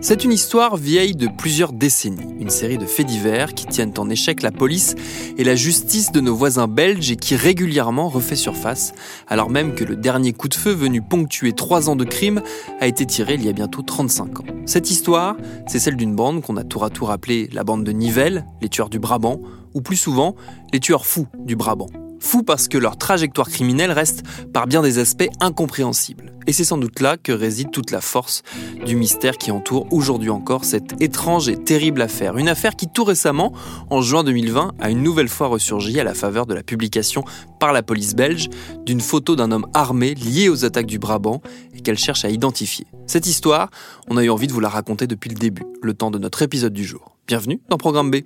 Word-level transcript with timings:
C'est 0.00 0.22
une 0.22 0.30
histoire 0.30 0.76
vieille 0.76 1.16
de 1.16 1.26
plusieurs 1.26 1.72
décennies, 1.72 2.36
une 2.38 2.50
série 2.50 2.78
de 2.78 2.86
faits 2.86 3.06
divers 3.06 3.52
qui 3.52 3.66
tiennent 3.66 3.92
en 3.98 4.08
échec 4.08 4.42
la 4.42 4.52
police 4.52 4.94
et 5.36 5.42
la 5.42 5.56
justice 5.56 6.12
de 6.12 6.20
nos 6.20 6.36
voisins 6.36 6.68
belges 6.68 7.10
et 7.10 7.16
qui 7.16 7.34
régulièrement 7.34 8.08
refait 8.08 8.36
surface, 8.36 8.92
alors 9.26 9.50
même 9.50 9.74
que 9.74 9.82
le 9.82 9.96
dernier 9.96 10.32
coup 10.32 10.46
de 10.46 10.54
feu 10.54 10.70
venu 10.70 11.02
ponctuer 11.02 11.52
trois 11.52 11.90
ans 11.90 11.96
de 11.96 12.04
crime 12.04 12.42
a 12.78 12.86
été 12.86 13.06
tiré 13.06 13.34
il 13.34 13.44
y 13.44 13.48
a 13.48 13.52
bientôt 13.52 13.82
35 13.82 14.40
ans. 14.40 14.44
Cette 14.66 14.88
histoire, 14.88 15.36
c'est 15.66 15.80
celle 15.80 15.96
d'une 15.96 16.14
bande 16.14 16.42
qu'on 16.42 16.56
a 16.56 16.64
tour 16.64 16.84
à 16.84 16.90
tour 16.90 17.10
appelée 17.10 17.50
la 17.52 17.64
bande 17.64 17.82
de 17.82 17.90
Nivelles, 17.90 18.46
les 18.62 18.68
tueurs 18.68 18.90
du 18.90 19.00
Brabant, 19.00 19.40
ou 19.74 19.80
plus 19.80 19.96
souvent, 19.96 20.36
les 20.72 20.78
tueurs 20.78 21.06
fous 21.06 21.26
du 21.44 21.56
Brabant. 21.56 21.88
Fous 22.20 22.42
parce 22.42 22.68
que 22.68 22.78
leur 22.78 22.96
trajectoire 22.96 23.48
criminelle 23.48 23.92
reste 23.92 24.22
par 24.52 24.66
bien 24.66 24.82
des 24.82 24.98
aspects 24.98 25.28
incompréhensibles. 25.40 26.32
Et 26.46 26.52
c'est 26.52 26.64
sans 26.64 26.78
doute 26.78 27.00
là 27.00 27.16
que 27.16 27.30
réside 27.30 27.70
toute 27.70 27.90
la 27.90 28.00
force 28.00 28.42
du 28.84 28.96
mystère 28.96 29.36
qui 29.36 29.50
entoure 29.50 29.86
aujourd'hui 29.90 30.30
encore 30.30 30.64
cette 30.64 31.00
étrange 31.00 31.48
et 31.48 31.56
terrible 31.56 32.00
affaire. 32.00 32.38
Une 32.38 32.48
affaire 32.48 32.74
qui 32.74 32.88
tout 32.88 33.04
récemment, 33.04 33.52
en 33.90 34.00
juin 34.00 34.24
2020, 34.24 34.72
a 34.80 34.90
une 34.90 35.02
nouvelle 35.02 35.28
fois 35.28 35.48
ressurgi 35.48 36.00
à 36.00 36.04
la 36.04 36.14
faveur 36.14 36.46
de 36.46 36.54
la 36.54 36.62
publication 36.62 37.22
par 37.60 37.72
la 37.72 37.82
police 37.82 38.14
belge 38.14 38.48
d'une 38.86 39.00
photo 39.00 39.36
d'un 39.36 39.52
homme 39.52 39.66
armé 39.74 40.14
lié 40.14 40.48
aux 40.48 40.64
attaques 40.64 40.86
du 40.86 40.98
Brabant 40.98 41.42
et 41.74 41.80
qu'elle 41.80 41.98
cherche 41.98 42.24
à 42.24 42.30
identifier. 42.30 42.86
Cette 43.06 43.26
histoire, 43.26 43.68
on 44.08 44.16
a 44.16 44.24
eu 44.24 44.30
envie 44.30 44.46
de 44.46 44.52
vous 44.52 44.60
la 44.60 44.70
raconter 44.70 45.06
depuis 45.06 45.28
le 45.28 45.36
début, 45.36 45.64
le 45.82 45.92
temps 45.92 46.10
de 46.10 46.18
notre 46.18 46.42
épisode 46.42 46.72
du 46.72 46.84
jour. 46.84 47.16
Bienvenue 47.26 47.60
dans 47.68 47.76
Programme 47.76 48.10
B. 48.10 48.16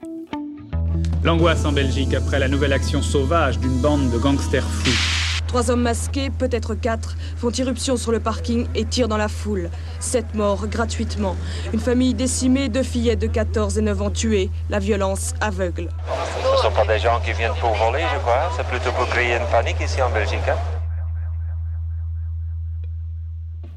L'angoisse 1.25 1.65
en 1.65 1.73
Belgique 1.73 2.15
après 2.15 2.39
la 2.39 2.49
nouvelle 2.49 2.73
action 2.73 3.01
sauvage 3.03 3.59
d'une 3.59 3.81
bande 3.81 4.11
de 4.11 4.19
gangsters 4.19 4.65
fous. 4.67 4.91
Trois 5.47 5.71
hommes 5.71 5.83
masqués, 5.83 6.31
peut-être 6.31 6.75
quatre, 6.75 7.15
font 7.37 7.51
irruption 7.51 7.97
sur 7.99 8.11
le 8.11 8.21
parking 8.21 8.67
et 8.75 8.87
tirent 8.87 9.09
dans 9.09 9.19
la 9.19 9.29
foule. 9.29 9.69
Sept 10.01 10.35
morts 10.35 10.67
gratuitement. 10.67 11.37
Une 11.75 11.79
famille 11.81 12.15
décimée, 12.15 12.71
deux 12.71 12.83
fillettes 12.83 13.19
de 13.21 13.27
14 13.27 13.77
et 13.77 13.83
9 13.83 14.01
ans 14.03 14.11
tuées. 14.11 14.51
La 14.71 14.79
violence 14.79 15.35
aveugle. 15.43 15.89
Ce 16.47 16.53
ne 16.53 16.57
sont 16.71 16.75
pas 16.75 16.87
des 16.87 16.99
gens 16.99 17.21
qui 17.25 17.33
viennent 17.35 17.53
pour 17.61 17.75
voler, 17.75 18.03
je 18.15 18.19
crois. 18.21 18.51
C'est 18.57 18.67
plutôt 18.67 18.93
pour 18.93 19.07
créer 19.09 19.37
une 19.37 19.47
panique 19.51 19.77
ici 19.85 20.01
en 20.01 20.11
Belgique. 20.11 20.41
hein. 20.49 20.82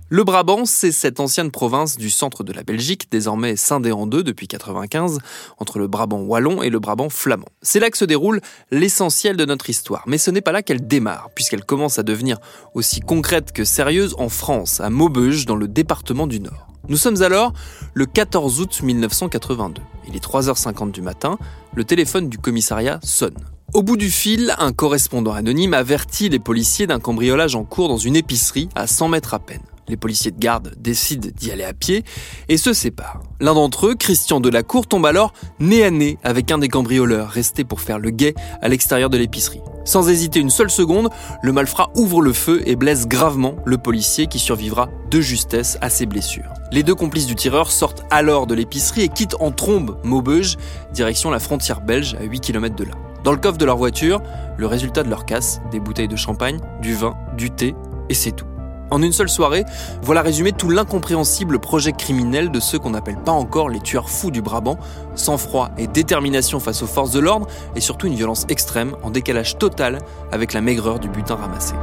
Le 0.08 0.24
Brabant, 0.24 0.66
c'est 0.66 0.92
cette 0.92 1.20
ancienne 1.20 1.50
province 1.50 1.98
du 1.98 2.12
centre 2.12 2.44
de 2.44 2.54
la 2.54 2.62
Belgique, 2.62 3.08
désormais 3.10 3.56
scindée 3.56 3.92
en 3.92 4.06
deux 4.06 4.22
depuis 4.22 4.48
95, 4.48 5.18
entre 5.58 5.80
le 5.80 5.88
Brabant 5.88 6.20
wallon 6.20 6.62
et 6.62 6.70
le 6.70 6.78
Brabant 6.78 7.10
flamand. 7.10 7.48
C'est 7.64 7.80
là 7.80 7.90
que 7.90 7.98
se 7.98 8.06
déroule 8.06 8.40
l'essentiel 8.70 9.36
de 9.36 9.46
notre 9.46 9.68
histoire. 9.68 10.04
Mais 10.06 10.20
ce 10.20 10.30
n'est 10.30 10.42
pas 10.42 10.52
là 10.52 10.62
qu'elle 10.62 10.86
démarre, 10.86 11.32
puisqu'elle 11.34 11.66
commence 11.66 11.98
à 11.98 12.04
devenir 12.04 12.38
aussi 12.76 13.00
concrète 13.00 13.52
que 13.52 13.64
sérieuse 13.64 14.14
en 14.20 14.30
France, 14.30 14.80
à 14.80 14.92
Maubeuge, 14.92 15.48
dans 15.48 15.56
le 15.56 15.68
département 15.68 16.28
du 16.28 16.40
Nord. 16.40 16.68
Nous 16.88 16.98
sommes 16.98 17.24
alors 17.24 17.54
le 17.96 18.06
14 18.06 18.60
août 18.62 18.82
1982. 18.84 19.82
Il 20.08 20.16
est 20.16 20.24
3h50 20.24 20.92
du 20.92 21.02
matin, 21.02 21.40
le 21.74 21.84
téléphone 21.84 22.30
du 22.30 22.38
commissariat 22.38 23.00
sonne. 23.02 23.44
Au 23.74 23.82
bout 23.82 23.98
du 23.98 24.12
fil, 24.12 24.54
un 24.60 24.72
correspondant 24.72 25.34
anonyme 25.34 25.74
avertit 25.74 26.30
les 26.30 26.38
policiers 26.38 26.86
d'un 26.86 27.00
cambriolage 27.00 27.56
en 27.56 27.64
cours 27.64 27.88
dans 27.88 27.98
une 27.98 28.16
épicerie 28.16 28.70
à 28.76 28.86
100 28.86 29.08
mètres 29.08 29.34
à 29.34 29.40
peine. 29.40 29.64
Les 29.88 29.98
policiers 29.98 30.32
de 30.32 30.40
garde 30.40 30.74
décident 30.78 31.30
d'y 31.36 31.52
aller 31.52 31.64
à 31.64 31.74
pied 31.74 32.04
et 32.50 32.58
se 32.58 32.74
séparent. 32.74 33.22
L'un 33.40 33.54
d'entre 33.54 33.88
eux, 33.88 33.96
Christian 33.96 34.40
Delacour, 34.40 34.88
tombe 34.88 35.06
alors 35.06 35.34
nez 35.60 35.84
à 35.84 35.92
nez 35.92 36.18
avec 36.24 36.52
un 36.52 36.58
des 36.58 36.70
cambrioleurs 36.70 37.30
restés 37.30 37.64
pour 37.64 37.82
faire 37.82 38.00
le 38.00 38.10
guet 38.10 38.34
à 38.62 38.68
l'extérieur 38.68 39.10
de 39.10 39.18
l'épicerie. 39.18 39.62
Sans 39.84 40.10
hésiter 40.10 40.40
une 40.40 40.50
seule 40.50 40.72
seconde, 40.72 41.10
le 41.44 41.52
malfrat 41.52 41.92
ouvre 41.96 42.22
le 42.22 42.34
feu 42.34 42.64
et 42.66 42.76
blesse 42.76 43.08
gravement 43.08 43.56
le 43.66 43.78
policier 43.78 44.26
qui 44.26 44.40
survivra 44.40 44.90
de 45.12 45.22
justesse 45.22 45.78
à 45.82 45.90
ses 45.90 46.08
blessures. 46.08 46.52
Les 46.72 46.82
deux 46.82 46.96
complices 46.96 47.28
du 47.28 47.36
tireur 47.36 47.70
sortent 47.70 48.04
alors 48.10 48.48
de 48.48 48.56
l'épicerie 48.56 49.04
et 49.04 49.10
quittent 49.10 49.36
en 49.40 49.52
trombe 49.52 50.00
Maubeuge, 50.04 50.58
direction 50.92 51.30
la 51.30 51.40
frontière 51.40 51.82
belge 51.82 52.16
à 52.20 52.24
8 52.24 52.40
km 52.40 52.76
de 52.76 52.86
là. 52.86 52.96
Dans 53.24 53.32
le 53.32 53.38
coffre 53.38 53.58
de 53.58 53.66
leur 53.66 53.78
voiture, 53.78 54.22
le 54.58 54.66
résultat 54.66 55.04
de 55.04 55.10
leur 55.10 55.26
casse, 55.26 55.62
des 55.72 55.80
bouteilles 55.80 56.08
de 56.08 56.16
champagne, 56.16 56.60
du 56.82 56.96
vin, 56.96 57.16
du 57.38 57.52
thé, 57.52 57.76
et 58.10 58.14
c'est 58.14 58.32
tout. 58.32 58.46
En 58.92 59.02
une 59.02 59.12
seule 59.12 59.30
soirée, 59.30 59.66
voilà 60.02 60.22
résumé 60.22 60.52
tout 60.52 60.70
l'incompréhensible 60.70 61.60
projet 61.60 61.92
criminel 61.92 62.52
de 62.52 62.60
ceux 62.60 62.78
qu'on 62.78 62.92
n'appelle 62.92 63.18
pas 63.18 63.32
encore 63.32 63.70
les 63.70 63.80
tueurs 63.80 64.10
fous 64.10 64.32
du 64.32 64.42
Brabant, 64.42 64.78
sang-froid 65.16 65.72
et 65.78 65.88
détermination 65.88 66.60
face 66.60 66.84
aux 66.84 66.88
forces 66.88 67.12
de 67.12 67.20
l'ordre, 67.20 67.48
et 67.76 67.82
surtout 67.82 68.08
une 68.08 68.16
violence 68.16 68.46
extrême 68.50 68.96
en 69.04 69.10
décalage 69.10 69.58
total 69.58 70.00
avec 70.32 70.54
la 70.54 70.62
maigreur 70.62 71.00
du 71.00 71.10
butin 71.10 71.36
ramassé. 71.36 71.74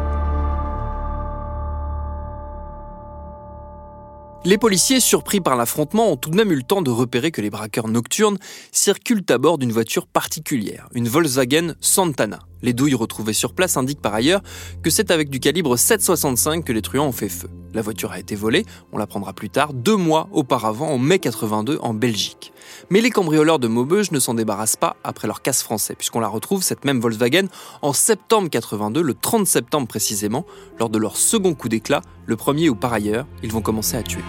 Les 4.44 4.58
policiers, 4.58 4.98
surpris 4.98 5.40
par 5.40 5.54
l'affrontement, 5.54 6.10
ont 6.10 6.16
tout 6.16 6.28
de 6.28 6.34
même 6.34 6.50
eu 6.50 6.56
le 6.56 6.64
temps 6.64 6.82
de 6.82 6.90
repérer 6.90 7.30
que 7.30 7.40
les 7.40 7.48
braqueurs 7.48 7.86
nocturnes 7.86 8.38
circulent 8.72 9.24
à 9.28 9.38
bord 9.38 9.56
d'une 9.56 9.70
voiture 9.70 10.08
particulière, 10.08 10.88
une 10.94 11.06
Volkswagen 11.06 11.76
Santana. 11.80 12.40
Les 12.60 12.72
douilles 12.72 12.94
retrouvées 12.94 13.34
sur 13.34 13.54
place 13.54 13.76
indiquent 13.76 14.02
par 14.02 14.14
ailleurs 14.14 14.42
que 14.82 14.90
c'est 14.90 15.12
avec 15.12 15.30
du 15.30 15.38
calibre 15.38 15.76
7,65 15.76 16.64
que 16.64 16.72
les 16.72 16.82
truands 16.82 17.06
ont 17.06 17.12
fait 17.12 17.28
feu. 17.28 17.48
La 17.72 17.82
voiture 17.82 18.10
a 18.10 18.18
été 18.18 18.34
volée, 18.34 18.66
on 18.92 18.98
l'apprendra 18.98 19.32
plus 19.32 19.48
tard, 19.48 19.72
deux 19.72 19.96
mois 19.96 20.28
auparavant, 20.32 20.88
en 20.88 20.98
mai 20.98 21.20
82, 21.20 21.78
en 21.80 21.94
Belgique. 21.94 22.52
Mais 22.90 23.00
les 23.00 23.10
cambrioleurs 23.10 23.58
de 23.58 23.68
Maubeuge 23.68 24.10
ne 24.12 24.18
s'en 24.18 24.34
débarrassent 24.34 24.76
pas 24.76 24.96
après 25.04 25.26
leur 25.26 25.42
casse 25.42 25.62
français, 25.62 25.94
puisqu'on 25.94 26.20
la 26.20 26.28
retrouve, 26.28 26.62
cette 26.62 26.84
même 26.84 27.00
Volkswagen, 27.00 27.46
en 27.82 27.92
septembre 27.92 28.48
82, 28.50 29.02
le 29.02 29.14
30 29.14 29.46
septembre 29.46 29.86
précisément, 29.86 30.46
lors 30.78 30.90
de 30.90 30.98
leur 30.98 31.16
second 31.16 31.54
coup 31.54 31.68
d'éclat, 31.68 32.02
le 32.26 32.36
premier 32.36 32.68
où 32.68 32.74
par 32.74 32.92
ailleurs, 32.92 33.26
ils 33.42 33.52
vont 33.52 33.62
commencer 33.62 33.96
à 33.96 34.02
tuer. 34.02 34.22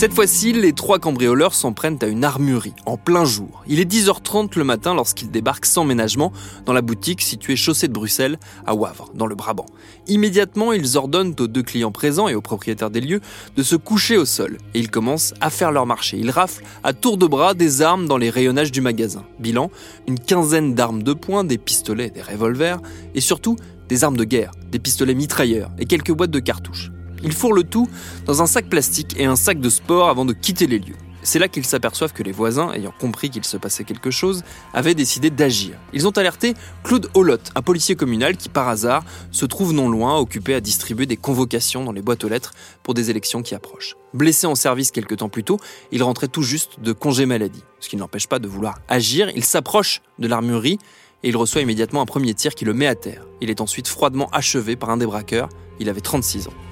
Cette 0.00 0.14
fois-ci, 0.14 0.54
les 0.54 0.72
trois 0.72 0.98
cambrioleurs 0.98 1.52
s'en 1.52 1.74
prennent 1.74 1.98
à 2.00 2.06
une 2.06 2.24
armurerie, 2.24 2.72
en 2.86 2.96
plein 2.96 3.26
jour. 3.26 3.62
Il 3.66 3.80
est 3.80 3.84
10h30 3.84 4.56
le 4.56 4.64
matin 4.64 4.94
lorsqu'ils 4.94 5.30
débarquent 5.30 5.66
sans 5.66 5.84
ménagement 5.84 6.32
dans 6.64 6.72
la 6.72 6.80
boutique 6.80 7.20
située 7.20 7.54
chaussée 7.54 7.86
de 7.86 7.92
Bruxelles, 7.92 8.38
à 8.66 8.74
Wavre, 8.74 9.10
dans 9.12 9.26
le 9.26 9.34
Brabant. 9.34 9.66
Immédiatement, 10.06 10.72
ils 10.72 10.96
ordonnent 10.96 11.34
aux 11.38 11.46
deux 11.46 11.62
clients 11.62 11.92
présents 11.92 12.28
et 12.28 12.34
aux 12.34 12.40
propriétaires 12.40 12.88
des 12.88 13.02
lieux 13.02 13.20
de 13.56 13.62
se 13.62 13.76
coucher 13.76 14.16
au 14.16 14.24
sol. 14.24 14.56
Et 14.72 14.78
ils 14.78 14.90
commencent 14.90 15.34
à 15.42 15.50
faire 15.50 15.70
leur 15.70 15.84
marché. 15.84 16.16
Ils 16.16 16.30
raflent 16.30 16.64
à 16.82 16.94
tour 16.94 17.18
de 17.18 17.26
bras 17.26 17.52
des 17.52 17.82
armes 17.82 18.06
dans 18.06 18.16
les 18.16 18.30
rayonnages 18.30 18.72
du 18.72 18.80
magasin. 18.80 19.26
Bilan, 19.38 19.70
une 20.08 20.18
quinzaine 20.18 20.74
d'armes 20.74 21.02
de 21.02 21.12
poing, 21.12 21.44
des 21.44 21.58
pistolets, 21.58 22.08
des 22.08 22.22
revolvers, 22.22 22.80
et 23.14 23.20
surtout 23.20 23.56
des 23.90 24.02
armes 24.02 24.16
de 24.16 24.24
guerre, 24.24 24.52
des 24.70 24.78
pistolets 24.78 25.12
mitrailleurs 25.12 25.70
et 25.78 25.84
quelques 25.84 26.12
boîtes 26.12 26.30
de 26.30 26.40
cartouches. 26.40 26.90
Ils 27.22 27.32
fourrent 27.32 27.52
le 27.52 27.64
tout 27.64 27.88
dans 28.26 28.42
un 28.42 28.46
sac 28.46 28.68
plastique 28.68 29.14
et 29.18 29.24
un 29.24 29.36
sac 29.36 29.60
de 29.60 29.68
sport 29.68 30.08
avant 30.08 30.24
de 30.24 30.32
quitter 30.32 30.66
les 30.66 30.78
lieux. 30.78 30.96
C'est 31.22 31.38
là 31.38 31.48
qu'ils 31.48 31.66
s'aperçoivent 31.66 32.14
que 32.14 32.22
les 32.22 32.32
voisins, 32.32 32.72
ayant 32.72 32.94
compris 32.98 33.28
qu'il 33.28 33.44
se 33.44 33.58
passait 33.58 33.84
quelque 33.84 34.10
chose, 34.10 34.42
avaient 34.72 34.94
décidé 34.94 35.28
d'agir. 35.28 35.76
Ils 35.92 36.08
ont 36.08 36.12
alerté 36.12 36.54
Claude 36.82 37.10
Holotte, 37.12 37.50
un 37.54 37.60
policier 37.60 37.94
communal 37.94 38.38
qui, 38.38 38.48
par 38.48 38.68
hasard, 38.68 39.04
se 39.30 39.44
trouve 39.44 39.74
non 39.74 39.90
loin, 39.90 40.16
occupé 40.16 40.54
à 40.54 40.60
distribuer 40.60 41.04
des 41.04 41.18
convocations 41.18 41.84
dans 41.84 41.92
les 41.92 42.00
boîtes 42.00 42.24
aux 42.24 42.28
lettres 42.28 42.54
pour 42.82 42.94
des 42.94 43.10
élections 43.10 43.42
qui 43.42 43.54
approchent. 43.54 43.96
Blessé 44.14 44.46
en 44.46 44.54
service 44.54 44.90
quelque 44.90 45.14
temps 45.14 45.28
plus 45.28 45.44
tôt, 45.44 45.58
il 45.92 46.02
rentrait 46.02 46.28
tout 46.28 46.42
juste 46.42 46.80
de 46.80 46.92
congé 46.92 47.26
maladie. 47.26 47.64
Ce 47.80 47.90
qui 47.90 47.96
ne 47.96 48.00
l'empêche 48.00 48.26
pas 48.26 48.38
de 48.38 48.48
vouloir 48.48 48.78
agir. 48.88 49.30
Il 49.36 49.44
s'approche 49.44 50.00
de 50.18 50.26
l'armurerie 50.26 50.78
et 51.22 51.28
il 51.28 51.36
reçoit 51.36 51.60
immédiatement 51.60 52.00
un 52.00 52.06
premier 52.06 52.32
tir 52.32 52.54
qui 52.54 52.64
le 52.64 52.72
met 52.72 52.86
à 52.86 52.94
terre. 52.94 53.26
Il 53.42 53.50
est 53.50 53.60
ensuite 53.60 53.88
froidement 53.88 54.30
achevé 54.32 54.74
par 54.74 54.88
un 54.88 54.96
des 54.96 55.06
braqueurs. 55.06 55.50
Il 55.80 55.90
avait 55.90 56.00
36 56.00 56.48
ans. 56.48 56.69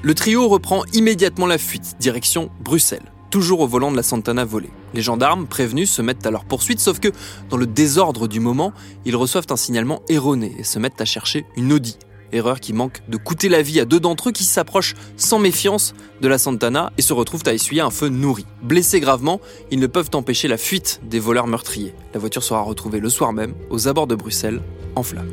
Le 0.00 0.14
trio 0.14 0.46
reprend 0.46 0.84
immédiatement 0.92 1.46
la 1.46 1.58
fuite, 1.58 1.96
direction 1.98 2.50
Bruxelles. 2.60 3.12
toujours 3.30 3.60
au 3.60 3.66
volant 3.66 3.90
de 3.90 3.96
la 3.96 4.02
Santana 4.02 4.44
volée. 4.44 4.70
Les 4.94 5.02
gendarmes, 5.02 5.46
prévenus, 5.46 5.90
se 5.90 6.00
mettent 6.00 6.24
à 6.24 6.30
leur 6.30 6.46
poursuite, 6.46 6.80
sauf 6.80 6.98
que, 6.98 7.08
dans 7.50 7.58
le 7.58 7.66
désordre 7.66 8.26
du 8.26 8.40
moment, 8.40 8.72
ils 9.04 9.16
reçoivent 9.16 9.48
un 9.50 9.56
signalement 9.56 10.00
erroné 10.08 10.54
et 10.58 10.64
se 10.64 10.78
mettent 10.78 11.00
à 11.00 11.04
chercher 11.04 11.44
une 11.56 11.72
Audi. 11.74 11.98
Erreur 12.32 12.58
qui 12.60 12.72
manque 12.72 13.02
de 13.08 13.18
coûter 13.18 13.50
la 13.50 13.60
vie 13.60 13.80
à 13.80 13.84
deux 13.84 14.00
d'entre 14.00 14.28
eux 14.30 14.32
qui 14.32 14.44
s'approchent 14.44 14.94
sans 15.18 15.38
méfiance 15.38 15.94
de 16.22 16.28
la 16.28 16.38
Santana 16.38 16.92
et 16.96 17.02
se 17.02 17.12
retrouvent 17.12 17.42
à 17.46 17.52
essuyer 17.52 17.82
un 17.82 17.90
feu 17.90 18.08
nourri. 18.08 18.46
Blessés 18.62 19.00
gravement, 19.00 19.40
ils 19.70 19.80
ne 19.80 19.86
peuvent 19.86 20.10
empêcher 20.14 20.48
la 20.48 20.56
fuite 20.56 21.00
des 21.04 21.20
voleurs 21.20 21.48
meurtriers. 21.48 21.94
La 22.14 22.20
voiture 22.20 22.42
sera 22.42 22.62
retrouvée 22.62 23.00
le 23.00 23.10
soir 23.10 23.34
même, 23.34 23.54
aux 23.68 23.88
abords 23.88 24.06
de 24.06 24.14
Bruxelles, 24.14 24.62
en 24.94 25.02
flammes. 25.02 25.32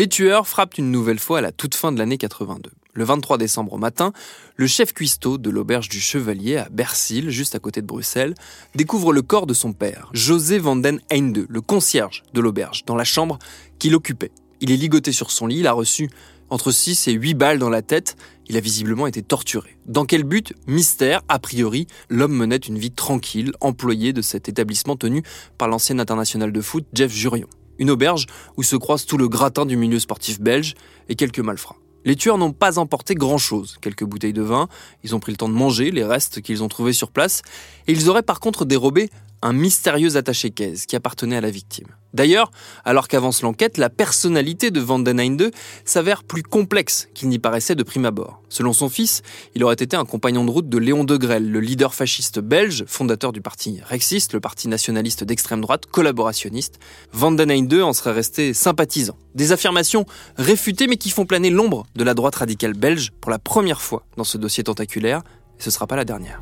Les 0.00 0.08
tueurs 0.08 0.48
frappent 0.48 0.78
une 0.78 0.90
nouvelle 0.90 1.18
fois 1.18 1.40
à 1.40 1.40
la 1.42 1.52
toute 1.52 1.74
fin 1.74 1.92
de 1.92 1.98
l'année 1.98 2.16
82. 2.16 2.70
Le 2.94 3.04
23 3.04 3.36
décembre 3.36 3.74
au 3.74 3.76
matin, 3.76 4.14
le 4.56 4.66
chef 4.66 4.94
cuistot 4.94 5.36
de 5.36 5.50
l'auberge 5.50 5.90
du 5.90 6.00
Chevalier 6.00 6.56
à 6.56 6.70
Bercil, 6.70 7.28
juste 7.28 7.54
à 7.54 7.58
côté 7.58 7.82
de 7.82 7.86
Bruxelles, 7.86 8.34
découvre 8.74 9.12
le 9.12 9.20
corps 9.20 9.46
de 9.46 9.52
son 9.52 9.74
père, 9.74 10.08
José 10.14 10.58
van 10.58 10.76
den 10.76 11.00
Einde, 11.12 11.44
le 11.46 11.60
concierge 11.60 12.22
de 12.32 12.40
l'auberge, 12.40 12.86
dans 12.86 12.96
la 12.96 13.04
chambre 13.04 13.38
qu'il 13.78 13.94
occupait. 13.94 14.32
Il 14.62 14.70
est 14.70 14.78
ligoté 14.78 15.12
sur 15.12 15.30
son 15.30 15.46
lit, 15.46 15.58
il 15.58 15.66
a 15.66 15.72
reçu 15.72 16.08
entre 16.48 16.72
6 16.72 17.08
et 17.08 17.12
8 17.12 17.34
balles 17.34 17.58
dans 17.58 17.68
la 17.68 17.82
tête, 17.82 18.16
il 18.48 18.56
a 18.56 18.60
visiblement 18.60 19.06
été 19.06 19.20
torturé. 19.22 19.76
Dans 19.84 20.06
quel 20.06 20.24
but? 20.24 20.54
Mystère, 20.66 21.20
a 21.28 21.38
priori, 21.38 21.86
l'homme 22.08 22.32
menait 22.32 22.56
une 22.56 22.78
vie 22.78 22.90
tranquille, 22.90 23.52
employé 23.60 24.14
de 24.14 24.22
cet 24.22 24.48
établissement 24.48 24.96
tenu 24.96 25.22
par 25.58 25.68
l'ancien 25.68 25.98
international 25.98 26.52
de 26.52 26.60
foot 26.62 26.86
Jeff 26.94 27.12
Jurion 27.12 27.48
une 27.80 27.90
auberge 27.90 28.26
où 28.56 28.62
se 28.62 28.76
croise 28.76 29.06
tout 29.06 29.18
le 29.18 29.26
gratin 29.26 29.66
du 29.66 29.76
milieu 29.76 29.98
sportif 29.98 30.40
belge 30.40 30.74
et 31.08 31.16
quelques 31.16 31.40
malfrats. 31.40 31.76
Les 32.04 32.16
tueurs 32.16 32.38
n'ont 32.38 32.52
pas 32.52 32.78
emporté 32.78 33.14
grand-chose, 33.14 33.76
quelques 33.82 34.04
bouteilles 34.04 34.32
de 34.32 34.42
vin, 34.42 34.68
ils 35.02 35.14
ont 35.14 35.20
pris 35.20 35.32
le 35.32 35.36
temps 35.36 35.48
de 35.48 35.54
manger 35.54 35.90
les 35.90 36.04
restes 36.04 36.40
qu'ils 36.40 36.62
ont 36.62 36.68
trouvés 36.68 36.94
sur 36.94 37.10
place, 37.10 37.42
et 37.88 37.92
ils 37.92 38.08
auraient 38.08 38.22
par 38.22 38.40
contre 38.40 38.64
dérobé 38.64 39.10
un 39.42 39.52
mystérieux 39.52 40.16
attaché-caisse 40.16 40.86
qui 40.86 40.96
appartenait 40.96 41.36
à 41.36 41.40
la 41.40 41.50
victime. 41.50 41.86
D'ailleurs, 42.12 42.50
alors 42.84 43.06
qu'avance 43.06 43.42
l'enquête, 43.42 43.78
la 43.78 43.88
personnalité 43.88 44.70
de 44.70 44.80
Van 44.80 44.98
den 44.98 45.20
Einde 45.20 45.52
s'avère 45.84 46.24
plus 46.24 46.42
complexe 46.42 47.08
qu'il 47.14 47.28
n'y 47.28 47.38
paraissait 47.38 47.76
de 47.76 47.82
prime 47.84 48.04
abord. 48.04 48.42
Selon 48.48 48.72
son 48.72 48.88
fils, 48.88 49.22
il 49.54 49.62
aurait 49.62 49.74
été 49.74 49.96
un 49.96 50.04
compagnon 50.04 50.44
de 50.44 50.50
route 50.50 50.68
de 50.68 50.78
Léon 50.78 51.04
de 51.04 51.16
Grelle, 51.16 51.50
le 51.50 51.60
leader 51.60 51.94
fasciste 51.94 52.40
belge, 52.40 52.84
fondateur 52.88 53.32
du 53.32 53.40
parti 53.40 53.80
Rexiste, 53.84 54.32
le 54.32 54.40
parti 54.40 54.66
nationaliste 54.66 55.22
d'extrême 55.22 55.60
droite, 55.60 55.86
collaborationniste. 55.86 56.80
Van 57.12 57.30
den 57.30 57.50
Einde 57.50 57.74
en 57.74 57.92
serait 57.92 58.12
resté 58.12 58.54
sympathisant. 58.54 59.16
Des 59.36 59.52
affirmations 59.52 60.04
réfutées 60.36 60.88
mais 60.88 60.96
qui 60.96 61.10
font 61.10 61.26
planer 61.26 61.50
l'ombre 61.50 61.86
de 61.94 62.02
la 62.02 62.14
droite 62.14 62.34
radicale 62.34 62.74
belge 62.74 63.12
pour 63.20 63.30
la 63.30 63.38
première 63.38 63.80
fois 63.80 64.04
dans 64.16 64.24
ce 64.24 64.36
dossier 64.36 64.64
tentaculaire, 64.64 65.22
et 65.58 65.62
ce 65.62 65.68
ne 65.68 65.72
sera 65.72 65.86
pas 65.86 65.96
la 65.96 66.04
dernière. 66.04 66.40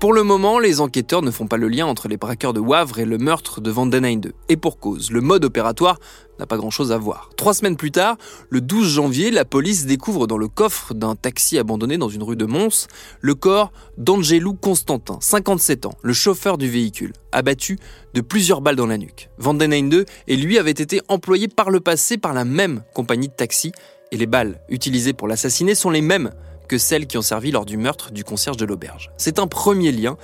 Pour 0.00 0.14
le 0.14 0.22
moment, 0.22 0.58
les 0.58 0.80
enquêteurs 0.80 1.20
ne 1.20 1.30
font 1.30 1.46
pas 1.46 1.58
le 1.58 1.68
lien 1.68 1.84
entre 1.84 2.08
les 2.08 2.16
braqueurs 2.16 2.54
de 2.54 2.60
Wavre 2.60 3.00
et 3.00 3.04
le 3.04 3.18
meurtre 3.18 3.60
de 3.60 3.70
Van 3.70 3.84
den 3.84 4.22
Et 4.48 4.56
pour 4.56 4.80
cause, 4.80 5.10
le 5.10 5.20
mode 5.20 5.44
opératoire 5.44 5.98
n'a 6.38 6.46
pas 6.46 6.56
grand-chose 6.56 6.90
à 6.90 6.96
voir. 6.96 7.28
Trois 7.36 7.52
semaines 7.52 7.76
plus 7.76 7.90
tard, 7.90 8.16
le 8.48 8.62
12 8.62 8.94
janvier, 8.94 9.30
la 9.30 9.44
police 9.44 9.84
découvre 9.84 10.26
dans 10.26 10.38
le 10.38 10.48
coffre 10.48 10.94
d'un 10.94 11.16
taxi 11.16 11.58
abandonné 11.58 11.98
dans 11.98 12.08
une 12.08 12.22
rue 12.22 12.36
de 12.36 12.46
Mons 12.46 12.86
le 13.20 13.34
corps 13.34 13.72
d'Angelou 13.98 14.54
Constantin, 14.54 15.18
57 15.20 15.84
ans, 15.84 15.94
le 16.00 16.14
chauffeur 16.14 16.56
du 16.56 16.70
véhicule, 16.70 17.12
abattu 17.30 17.78
de 18.14 18.22
plusieurs 18.22 18.62
balles 18.62 18.76
dans 18.76 18.86
la 18.86 18.96
nuque. 18.96 19.28
Van 19.36 19.52
den 19.52 19.74
et 19.74 20.36
lui 20.36 20.58
avaient 20.58 20.70
été 20.70 21.02
employés 21.08 21.48
par 21.48 21.68
le 21.68 21.80
passé 21.80 22.16
par 22.16 22.32
la 22.32 22.46
même 22.46 22.82
compagnie 22.94 23.28
de 23.28 23.34
taxi 23.34 23.70
et 24.12 24.16
les 24.16 24.26
balles 24.26 24.62
utilisées 24.70 25.12
pour 25.12 25.28
l'assassiner 25.28 25.74
sont 25.74 25.90
les 25.90 26.00
mêmes 26.00 26.30
que 26.70 26.78
celles 26.78 27.08
qui 27.08 27.18
ont 27.18 27.22
servi 27.22 27.50
lors 27.50 27.66
du 27.66 27.76
meurtre 27.76 28.12
du 28.12 28.22
concierge 28.22 28.56
de 28.56 28.64
l'auberge. 28.64 29.10
C'est 29.16 29.40
un 29.40 29.48
premier 29.48 29.90
lien, 29.90 30.16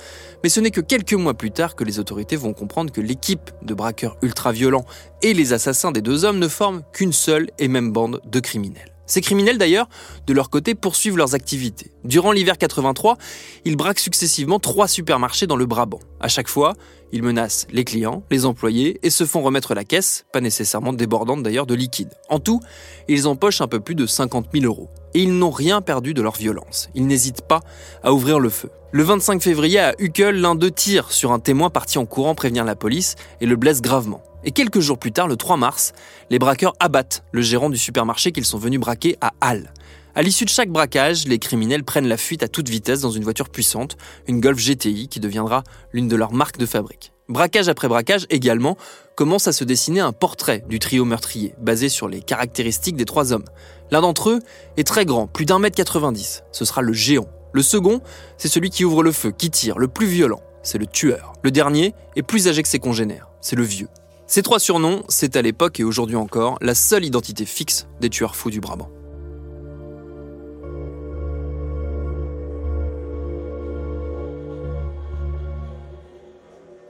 mais 0.43 0.49
ce 0.49 0.61
n'est 0.61 0.71
que 0.71 0.79
quelques 0.79 1.13
mois 1.13 1.33
plus 1.33 1.51
tard 1.51 1.75
que 1.75 1.83
les 1.83 1.99
autorités 1.99 2.37
vont 2.37 2.53
comprendre 2.53 2.89
que 2.89 3.01
l'équipe 3.01 3.51
de 3.63 3.73
braqueurs 3.73 4.15
ultra-violents 4.21 4.85
et 5.21 5.33
les 5.33 5.51
assassins 5.51 5.91
des 5.91 6.01
deux 6.01 6.23
hommes 6.23 6.39
ne 6.39 6.47
forment 6.47 6.83
qu'une 6.93 7.11
seule 7.11 7.49
et 7.59 7.67
même 7.67 7.91
bande 7.91 8.21
de 8.25 8.39
criminels. 8.39 8.93
Ces 9.07 9.19
criminels 9.19 9.57
d'ailleurs, 9.57 9.89
de 10.25 10.31
leur 10.31 10.49
côté, 10.49 10.73
poursuivent 10.73 11.17
leurs 11.17 11.35
activités. 11.35 11.91
Durant 12.05 12.31
l'hiver 12.31 12.57
83, 12.57 13.17
ils 13.65 13.75
braquent 13.75 13.99
successivement 13.99 14.59
trois 14.59 14.87
supermarchés 14.87 15.47
dans 15.47 15.57
le 15.57 15.65
Brabant. 15.65 15.99
À 16.21 16.29
chaque 16.29 16.47
fois, 16.47 16.75
ils 17.11 17.23
menacent 17.23 17.67
les 17.71 17.83
clients, 17.83 18.23
les 18.31 18.45
employés 18.45 19.01
et 19.03 19.09
se 19.09 19.25
font 19.25 19.41
remettre 19.41 19.73
la 19.73 19.83
caisse, 19.83 20.25
pas 20.31 20.39
nécessairement 20.39 20.93
débordante 20.93 21.43
d'ailleurs, 21.43 21.65
de 21.65 21.75
liquide. 21.75 22.13
En 22.29 22.39
tout, 22.39 22.61
ils 23.09 23.27
empochent 23.27 23.59
un 23.59 23.67
peu 23.67 23.81
plus 23.81 23.95
de 23.95 24.05
50 24.05 24.47
000 24.53 24.63
euros. 24.63 24.89
Et 25.17 25.23
ils 25.23 25.35
n'ont 25.35 25.49
rien 25.49 25.81
perdu 25.81 26.13
de 26.13 26.21
leur 26.21 26.35
violence. 26.35 26.89
Ils 26.93 27.07
n'hésitent 27.07 27.41
pas 27.41 27.61
à 28.03 28.13
ouvrir 28.13 28.39
le 28.39 28.49
feu. 28.49 28.69
Le 28.91 29.01
25 29.01 29.41
février 29.41 29.79
à 29.79 29.95
Uccle, 29.97 30.29
l'un 30.29 30.53
d'eux 30.53 30.69
tire 30.69 31.11
sur 31.11 31.31
un 31.31 31.39
témoin 31.39 31.71
parti 31.71 31.97
en 31.97 32.05
courant 32.05 32.35
prévenir 32.35 32.63
la 32.63 32.75
police 32.75 33.15
et 33.41 33.47
le 33.47 33.55
blesse 33.55 33.81
gravement. 33.81 34.21
Et 34.43 34.51
quelques 34.51 34.79
jours 34.79 34.99
plus 34.99 35.11
tard, 35.11 35.27
le 35.27 35.35
3 35.35 35.57
mars, 35.57 35.93
les 36.29 36.37
braqueurs 36.37 36.75
abattent 36.79 37.23
le 37.31 37.41
gérant 37.41 37.71
du 37.71 37.79
supermarché 37.79 38.31
qu'ils 38.31 38.45
sont 38.45 38.59
venus 38.59 38.79
braquer 38.79 39.17
à 39.19 39.31
Halle. 39.41 39.73
À 40.13 40.21
l'issue 40.21 40.45
de 40.45 40.51
chaque 40.51 40.69
braquage, 40.69 41.27
les 41.27 41.39
criminels 41.39 41.83
prennent 41.83 42.07
la 42.07 42.17
fuite 42.17 42.43
à 42.43 42.47
toute 42.47 42.69
vitesse 42.69 43.01
dans 43.01 43.09
une 43.09 43.23
voiture 43.23 43.49
puissante, 43.49 43.97
une 44.27 44.39
Golf 44.39 44.59
GTI 44.59 45.07
qui 45.07 45.19
deviendra 45.19 45.63
l'une 45.93 46.07
de 46.07 46.15
leurs 46.15 46.31
marques 46.31 46.59
de 46.59 46.67
fabrique. 46.67 47.11
Braquage 47.29 47.67
après 47.67 47.89
braquage 47.89 48.25
également, 48.29 48.77
commence 49.15 49.49
à 49.49 49.51
se 49.51 49.65
dessiner 49.65 49.99
un 49.99 50.13
portrait 50.13 50.63
du 50.69 50.79
trio 50.79 51.03
meurtrier, 51.03 51.53
basé 51.59 51.89
sur 51.89 52.07
les 52.07 52.21
caractéristiques 52.21 52.95
des 52.95 53.03
trois 53.03 53.33
hommes. 53.33 53.43
L'un 53.91 54.01
d'entre 54.01 54.31
eux 54.31 54.39
est 54.75 54.85
très 54.85 55.05
grand, 55.05 55.27
plus 55.27 55.45
d'un 55.45 55.59
mètre 55.59 55.75
90. 55.75 56.43
Ce 56.51 56.65
sera 56.65 56.81
le 56.81 56.93
géant. 56.93 57.27
Le 57.53 57.61
second, 57.61 58.01
c'est 58.37 58.49
celui 58.49 58.69
qui 58.69 58.85
ouvre 58.85 59.03
le 59.03 59.11
feu, 59.11 59.31
qui 59.31 59.49
tire, 59.49 59.79
le 59.79 59.87
plus 59.87 60.07
violent. 60.07 60.41
C'est 60.63 60.77
le 60.77 60.85
tueur. 60.85 61.33
Le 61.43 61.51
dernier 61.51 61.93
est 62.15 62.23
plus 62.23 62.47
âgé 62.47 62.61
que 62.61 62.67
ses 62.67 62.79
congénères. 62.79 63.29
C'est 63.39 63.55
le 63.55 63.63
vieux. 63.63 63.87
Ces 64.25 64.43
trois 64.43 64.59
surnoms, 64.59 65.03
c'est 65.07 65.37
à 65.37 65.41
l'époque 65.41 65.79
et 65.79 65.85
aujourd'hui 65.85 66.17
encore 66.17 66.57
la 66.59 66.75
seule 66.75 67.05
identité 67.05 67.45
fixe 67.45 67.87
des 68.01 68.09
tueurs 68.09 68.35
fous 68.35 68.51
du 68.51 68.59
Brabant. 68.59 68.89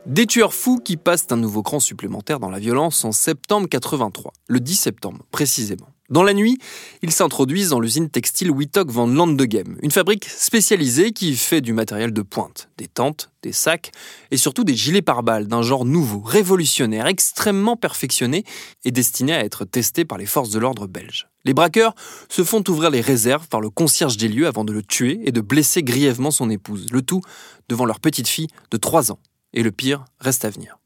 Des 0.07 0.25
tueurs 0.25 0.53
fous 0.53 0.79
qui 0.79 0.95
passent 0.95 1.27
un 1.31 1.35
nouveau 1.35 1.63
cran 1.63 1.81
supplémentaire 1.81 2.39
dans 2.39 2.49
la 2.49 2.59
violence 2.59 3.03
en 3.03 3.11
septembre 3.11 3.67
83, 3.67 4.31
le 4.47 4.61
10 4.61 4.75
septembre 4.77 5.25
précisément. 5.31 5.89
Dans 6.09 6.23
la 6.23 6.33
nuit, 6.33 6.57
ils 7.01 7.11
s'introduisent 7.11 7.71
dans 7.71 7.81
l'usine 7.81 8.09
textile 8.09 8.49
Wittok 8.49 8.89
van 8.89 9.05
Landegem, 9.05 9.77
une 9.83 9.91
fabrique 9.91 10.23
spécialisée 10.23 11.11
qui 11.11 11.35
fait 11.35 11.59
du 11.59 11.73
matériel 11.73 12.13
de 12.13 12.21
pointe, 12.21 12.69
des 12.77 12.87
tentes, 12.87 13.31
des 13.43 13.51
sacs 13.51 13.91
et 14.31 14.37
surtout 14.37 14.63
des 14.63 14.77
gilets 14.77 15.01
pare-balles 15.01 15.47
d'un 15.47 15.61
genre 15.61 15.83
nouveau, 15.83 16.21
révolutionnaire, 16.21 17.07
extrêmement 17.07 17.75
perfectionné 17.75 18.45
et 18.85 18.91
destiné 18.91 19.33
à 19.33 19.43
être 19.43 19.65
testé 19.65 20.05
par 20.05 20.17
les 20.17 20.25
forces 20.25 20.51
de 20.51 20.59
l'ordre 20.59 20.87
belges. 20.87 21.27
Les 21.43 21.53
braqueurs 21.53 21.95
se 22.29 22.45
font 22.45 22.63
ouvrir 22.69 22.91
les 22.91 23.01
réserves 23.01 23.49
par 23.49 23.59
le 23.59 23.69
concierge 23.69 24.15
des 24.15 24.29
lieux 24.29 24.47
avant 24.47 24.63
de 24.63 24.71
le 24.71 24.83
tuer 24.83 25.19
et 25.25 25.33
de 25.33 25.41
blesser 25.41 25.83
grièvement 25.83 26.31
son 26.31 26.49
épouse, 26.49 26.87
le 26.93 27.01
tout 27.01 27.19
devant 27.67 27.83
leur 27.83 27.99
petite 27.99 28.29
fille 28.29 28.47
de 28.71 28.77
3 28.77 29.11
ans. 29.11 29.19
Et 29.57 29.63
le 29.63 29.71
pire 29.71 30.05
reste 30.19 30.45
à 30.45 30.51
venir. 30.51 30.77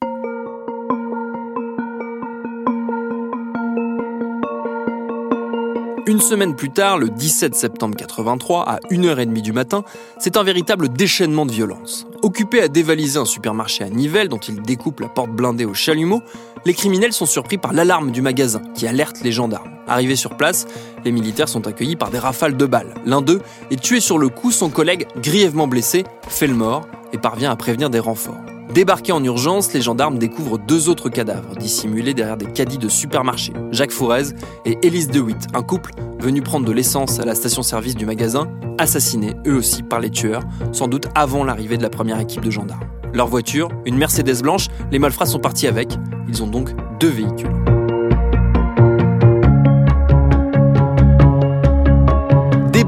Une 6.07 6.21
semaine 6.21 6.55
plus 6.55 6.69
tard, 6.69 6.97
le 6.97 7.09
17 7.09 7.53
septembre 7.53 7.97
83, 7.97 8.63
à 8.69 8.79
1h30 8.89 9.41
du 9.41 9.51
matin, 9.51 9.83
c'est 10.19 10.37
un 10.37 10.43
véritable 10.43 10.87
déchaînement 10.87 11.45
de 11.45 11.51
violence. 11.51 12.07
Occupés 12.21 12.61
à 12.61 12.69
dévaliser 12.69 13.19
un 13.19 13.25
supermarché 13.25 13.83
à 13.83 13.89
Nivelles 13.89 14.29
dont 14.29 14.37
ils 14.37 14.61
découpent 14.61 15.01
la 15.01 15.09
porte 15.09 15.31
blindée 15.31 15.65
au 15.65 15.73
chalumeau, 15.73 16.21
les 16.63 16.73
criminels 16.73 17.11
sont 17.11 17.25
surpris 17.25 17.57
par 17.57 17.73
l'alarme 17.73 18.11
du 18.11 18.21
magasin 18.21 18.61
qui 18.73 18.87
alerte 18.87 19.19
les 19.21 19.33
gendarmes. 19.33 19.71
Arrivés 19.85 20.15
sur 20.15 20.37
place, 20.37 20.65
les 21.03 21.11
militaires 21.11 21.49
sont 21.49 21.67
accueillis 21.67 21.97
par 21.97 22.09
des 22.09 22.19
rafales 22.19 22.55
de 22.55 22.65
balles. 22.65 22.93
L'un 23.05 23.21
d'eux 23.21 23.41
est 23.69 23.81
tué 23.81 23.99
sur 23.99 24.17
le 24.17 24.29
coup, 24.29 24.53
son 24.53 24.69
collègue, 24.69 25.07
grièvement 25.17 25.67
blessé, 25.67 26.05
fait 26.29 26.47
le 26.47 26.55
mort 26.55 26.87
et 27.11 27.17
parvient 27.17 27.51
à 27.51 27.57
prévenir 27.57 27.89
des 27.89 27.99
renforts. 27.99 28.39
Débarqués 28.73 29.11
en 29.11 29.21
urgence, 29.21 29.73
les 29.73 29.81
gendarmes 29.81 30.17
découvrent 30.17 30.57
deux 30.57 30.87
autres 30.87 31.09
cadavres 31.09 31.57
dissimulés 31.57 32.13
derrière 32.13 32.37
des 32.37 32.45
caddies 32.45 32.77
de 32.77 32.87
supermarché. 32.87 33.51
Jacques 33.71 33.91
Fourez 33.91 34.27
et 34.65 34.77
Élise 34.81 35.09
DeWitt, 35.09 35.47
un 35.53 35.61
couple 35.61 35.91
venu 36.19 36.41
prendre 36.41 36.65
de 36.65 36.71
l'essence 36.71 37.19
à 37.19 37.25
la 37.25 37.35
station-service 37.35 37.95
du 37.95 38.05
magasin, 38.05 38.49
assassinés 38.77 39.33
eux 39.45 39.57
aussi 39.57 39.83
par 39.83 39.99
les 39.99 40.09
tueurs, 40.09 40.43
sans 40.71 40.87
doute 40.87 41.07
avant 41.15 41.43
l'arrivée 41.43 41.75
de 41.75 41.83
la 41.83 41.89
première 41.89 42.19
équipe 42.21 42.45
de 42.45 42.51
gendarmes. 42.51 42.85
Leur 43.13 43.27
voiture, 43.27 43.67
une 43.85 43.97
Mercedes 43.97 44.41
blanche, 44.41 44.67
les 44.89 44.99
malfrats 44.99 45.25
sont 45.25 45.39
partis 45.39 45.67
avec. 45.67 45.89
Ils 46.29 46.41
ont 46.41 46.47
donc 46.47 46.69
deux 46.97 47.09
véhicules. 47.09 47.51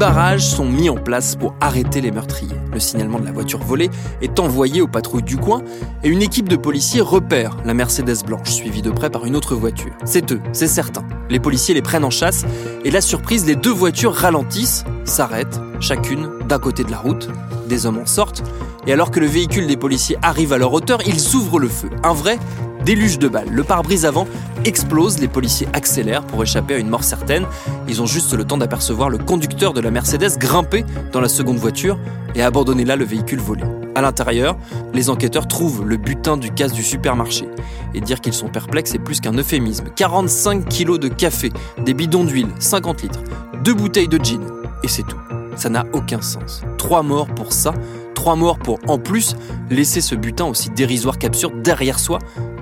Barrages 0.04 0.46
sont 0.46 0.66
mis 0.66 0.90
en 0.90 0.98
place 0.98 1.38
pour 1.38 1.56
arrêter 1.62 2.02
les 2.02 2.12
meurtriers. 2.12 2.58
Le 2.74 2.80
signalement 2.82 3.20
de 3.20 3.26
la 3.26 3.32
voiture 3.32 3.60
volée 3.60 3.90
est 4.22 4.38
envoyé 4.38 4.82
aux 4.82 4.88
patrouilles 4.88 5.24
du 5.24 5.38
coin 5.38 5.62
et 6.04 6.10
une 6.10 6.22
équipe 6.22 6.50
de 6.50 6.58
policiers 6.58 7.00
repère 7.00 7.56
la 7.64 7.74
Mercedes 7.74 8.26
blanche, 8.26 8.50
suivie 8.50 8.82
de 8.82 8.92
près 8.92 9.10
par 9.10 9.24
une 9.24 9.34
autre 9.34 9.56
voiture. 9.56 9.94
C'est 10.04 10.34
eux, 10.34 10.42
c'est 10.52 10.68
certain. 10.68 11.06
Les 11.30 11.40
policiers 11.40 11.74
les 11.74 11.82
prennent 11.82 12.04
en 12.04 12.10
chasse 12.10 12.44
et 12.84 12.92
la 12.92 13.00
surprise, 13.00 13.46
les 13.46 13.56
deux 13.56 13.72
voitures 13.72 14.14
ralentissent, 14.14 14.84
s'arrêtent, 15.06 15.62
chacune 15.80 16.28
d'un 16.50 16.60
côté 16.60 16.84
de 16.84 16.92
la 16.92 16.98
route. 16.98 17.30
Des 17.70 17.86
hommes 17.86 18.00
en 18.00 18.06
sortent 18.06 18.44
et 18.86 18.92
alors 18.92 19.10
que 19.10 19.22
le 19.22 19.26
véhicule 19.26 19.68
des 19.68 19.78
policiers 19.78 20.18
arrive 20.22 20.52
à 20.52 20.58
leur 20.58 20.74
hauteur, 20.74 21.00
ils 21.08 21.34
ouvrent 21.38 21.60
le 21.60 21.70
feu. 21.70 21.90
Un 22.04 22.14
vrai 22.14 22.38
déluge 22.86 23.20
de 23.20 23.28
balles. 23.28 23.50
Le 23.50 23.64
pare-brise 23.64 24.06
avant 24.06 24.28
explose, 24.66 25.20
les 25.20 25.28
policiers 25.28 25.68
accélèrent 25.74 26.26
pour 26.26 26.44
échapper 26.44 26.76
à 26.76 26.78
une 26.78 26.90
mort 26.90 27.04
certaine. 27.04 27.46
Ils 27.88 28.02
ont 28.02 28.06
juste 28.06 28.34
le 28.34 28.44
temps 28.44 28.58
d'apercevoir 28.58 29.10
le 29.10 29.18
conducteur 29.18 29.74
de 29.74 29.82
la 29.82 29.92
Mercedes 29.92 30.38
grimper 30.38 30.86
dans 31.12 31.22
la 31.22 31.30
seconde 31.30 31.58
voiture 31.58 31.98
et 32.36 32.42
abandonner 32.42 32.86
là 32.86 32.96
le 32.96 33.06
véhicule 33.06 33.40
volé. 33.40 33.64
À 33.96 34.02
l'intérieur, 34.02 34.58
les 34.94 35.10
enquêteurs 35.10 35.48
trouvent 35.48 35.86
le 35.86 35.98
butin 35.98 36.38
du 36.38 36.52
casse 36.52 36.74
du 36.74 36.84
supermarché. 36.84 37.48
Et 37.94 38.02
dire 38.02 38.22
qu'ils 38.22 38.34
sont 38.34 38.50
perplexes 38.50 38.96
est 38.96 39.00
plus 39.00 39.22
qu'un 39.22 39.38
euphémisme. 39.38 39.86
45 39.96 40.68
kilos 40.68 41.00
de 41.00 41.10
café, 41.10 41.52
des 41.86 41.94
bidons 41.94 42.24
d'huile, 42.24 42.50
50 42.60 43.04
litres, 43.04 43.20
deux 43.64 43.74
bouteilles 43.74 44.08
de 44.08 44.18
gin. 44.24 44.42
Et 44.84 44.88
c'est 44.88 45.04
tout. 45.04 45.20
Ça 45.56 45.70
n'a 45.70 45.86
aucun 45.94 46.22
sens. 46.22 46.64
Trois 46.80 47.04
morts 47.04 47.28
pour 47.28 47.54
ça, 47.54 47.74
trois 48.16 48.36
morts 48.36 48.58
pour 48.58 48.80
en 48.88 48.98
plus 48.98 49.36
laisser 49.70 50.02
ce 50.02 50.16
butin 50.16 50.46
aussi 50.46 50.72
dérisoire 50.72 51.20
qu'absurde 51.20 51.62
derrière 51.62 52.00
soi 52.00 52.18